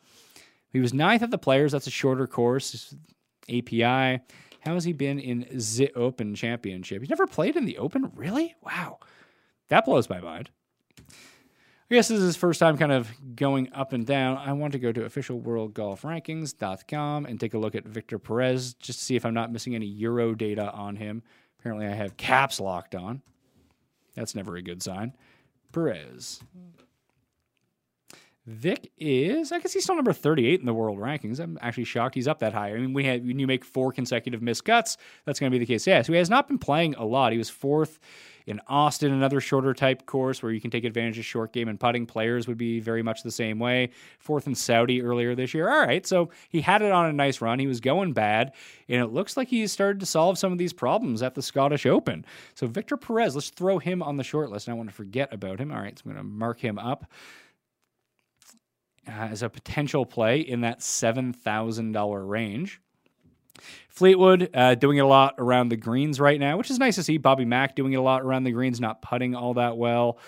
[0.70, 1.72] He was ninth at the Players.
[1.72, 2.95] That's a shorter course.
[3.49, 4.20] API.
[4.61, 7.03] How has he been in the Open Championship?
[7.03, 8.12] He's never played in the Open?
[8.14, 8.55] Really?
[8.62, 9.01] Wow.
[9.68, 10.51] That blows my mind.
[11.93, 14.38] I guess this is his first time kind of going up and down.
[14.38, 19.05] I want to go to officialworldgolfrankings.com and take a look at Victor Perez just to
[19.05, 21.22] see if I'm not missing any Euro data on him.
[21.59, 23.20] Apparently, I have caps locked on.
[24.14, 25.12] That's never a good sign.
[25.70, 26.40] Perez.
[28.47, 31.38] Vic is, I guess he's still number 38 in the world rankings.
[31.38, 32.70] I'm actually shocked he's up that high.
[32.70, 35.72] I mean, we when you make four consecutive missed cuts, that's going to be the
[35.72, 35.86] case.
[35.86, 37.30] Yeah, so he has not been playing a lot.
[37.30, 38.01] He was fourth
[38.47, 41.78] in Austin, another shorter type course where you can take advantage of short game and
[41.78, 42.05] putting.
[42.05, 43.90] Players would be very much the same way.
[44.18, 45.70] Fourth in Saudi earlier this year.
[45.70, 47.61] All right, so he had it on a nice run.
[47.61, 48.53] He was going bad,
[48.88, 51.86] and it looks like he's started to solve some of these problems at the Scottish
[51.86, 52.24] Open.
[52.55, 54.68] So Victor Perez, let's throw him on the short list.
[54.68, 55.70] I don't want to forget about him.
[55.70, 57.07] All right, so I'm going to mark him up
[59.07, 62.80] as a potential play in that $7,000 range.
[63.88, 67.03] Fleetwood uh, doing it a lot around the greens right now, which is nice to
[67.03, 67.18] see.
[67.18, 70.18] Bobby Mack doing it a lot around the greens, not putting all that well.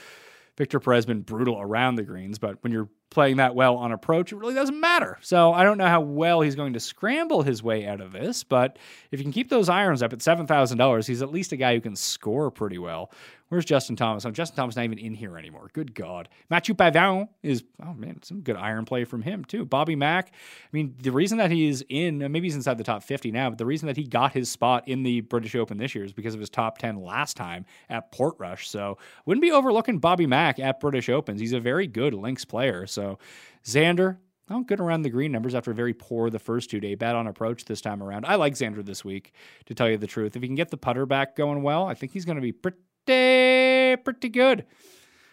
[0.57, 4.33] Victor Perez been brutal around the greens, but when you're playing that well on approach,
[4.33, 5.19] it really doesn't matter.
[5.21, 8.45] So I don't know how well he's going to scramble his way out of this,
[8.45, 8.79] but
[9.11, 11.81] if you can keep those irons up at $7,000, he's at least a guy who
[11.81, 13.11] can score pretty well.
[13.49, 14.25] Where's Justin Thomas?
[14.25, 15.69] Oh, Justin Thomas not even in here anymore.
[15.73, 16.29] Good God.
[16.51, 19.65] Mathieu Pavon is, oh man, some good iron play from him too.
[19.65, 23.31] Bobby Mack, I mean, the reason that he's in, maybe he's inside the top 50
[23.31, 26.05] now, but the reason that he got his spot in the British Open this year
[26.05, 28.67] is because of his top 10 last time at Portrush.
[28.67, 31.41] So wouldn't be overlooking Bobby Mack at British Opens.
[31.41, 32.87] He's a very good links player.
[32.87, 33.19] So
[33.65, 34.19] Xander,
[34.51, 36.95] Oh, good around the green numbers after very poor the first two day.
[36.97, 38.27] Bad on approach this time around.
[38.27, 39.33] I like Xander this week,
[39.65, 40.37] to tell you the truth.
[40.37, 42.53] If he can get the putter back going well, I think he's going to be
[42.53, 42.77] pretty
[43.07, 44.65] pretty good.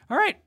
[0.09, 0.37] All right.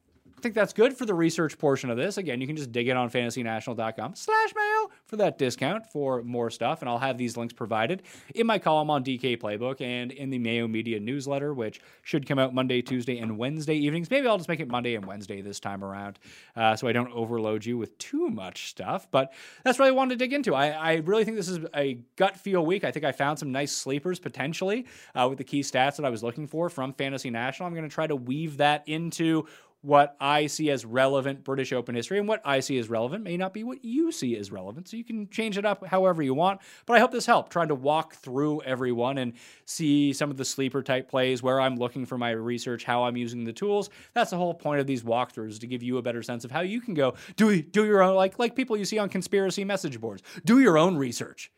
[0.45, 2.19] Think that's good for the research portion of this.
[2.19, 6.51] Again, you can just dig it on fantasynational.com slash mayo for that discount for more
[6.51, 6.83] stuff.
[6.83, 8.03] And I'll have these links provided
[8.35, 12.39] in my column on DK Playbook and in the Mayo Media newsletter, which should come
[12.39, 14.11] out Monday, Tuesday, and Wednesday evenings.
[14.11, 16.19] Maybe I'll just make it Monday and Wednesday this time around
[16.57, 19.11] uh, so I don't overload you with too much stuff.
[19.11, 19.33] But
[19.63, 20.55] that's what I wanted to dig into.
[20.55, 22.85] I, I really think this is a gut feel week.
[22.85, 24.85] I think I found some nice sleepers potentially
[25.15, 27.67] uh, with the key stats that I was looking for from Fantasy National.
[27.67, 29.47] I'm going to try to weave that into
[29.85, 33.37] what I see as relevant British Open history and what I see as relevant may
[33.37, 34.89] not be what you see as relevant.
[34.89, 36.63] So you can change it up however you want.
[36.87, 39.35] But I hope this helped trying to walk through everyone and
[39.67, 43.17] see some of the sleeper type plays where I'm looking for my research, how I'm
[43.17, 43.91] using the tools.
[44.15, 46.63] That's the whole point of these walkthroughs to give you a better sense of how
[46.63, 50.01] you can go do do your own like like people you see on conspiracy message
[50.01, 50.23] boards.
[50.47, 51.51] Do your own research.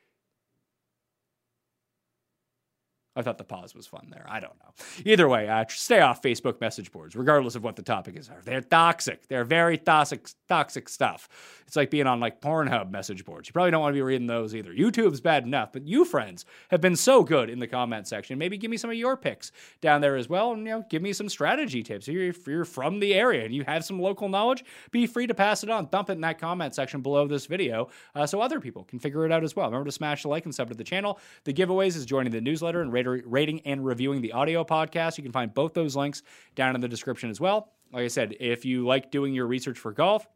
[3.16, 4.26] I thought the pause was fun there.
[4.28, 4.84] I don't know.
[5.04, 8.30] Either way, uh, stay off Facebook message boards, regardless of what the topic is.
[8.44, 9.26] They're toxic.
[9.28, 11.28] They're very toxic, toxic stuff.
[11.66, 13.48] It's like being on like Pornhub message boards.
[13.48, 14.72] You probably don't want to be reading those either.
[14.72, 18.38] YouTube's bad enough, but you friends have been so good in the comment section.
[18.38, 19.50] Maybe give me some of your picks
[19.80, 22.06] down there as well, and you know, give me some strategy tips.
[22.06, 25.64] If you're from the area and you have some local knowledge, be free to pass
[25.64, 25.88] it on.
[25.90, 29.24] Dump it in that comment section below this video, uh, so other people can figure
[29.24, 29.66] it out as well.
[29.66, 31.18] Remember to smash the like and sub to the channel.
[31.44, 35.16] The giveaways is joining the newsletter and rating and reviewing the audio podcast.
[35.18, 36.22] You can find both those links
[36.54, 37.72] down in the description as well.
[37.92, 40.26] Like I said, if you like doing your research for golf,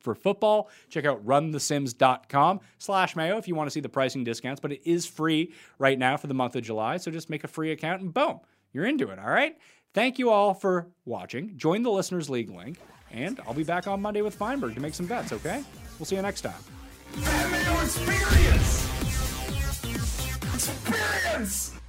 [0.00, 4.60] for football, check out runthesims.com slash mayo if you want to see the pricing discounts,
[4.60, 6.98] but it is free right now for the month of July.
[6.98, 8.40] So just make a free account and boom,
[8.72, 9.18] you're into it.
[9.18, 9.56] All right.
[9.94, 11.56] Thank you all for watching.
[11.56, 12.78] Join the Listeners League link,
[13.12, 15.62] and I'll be back on Monday with Feinberg to make some bets, okay?
[15.98, 16.54] We'll see you next time.
[17.82, 18.88] Experience!
[20.52, 21.83] Experience!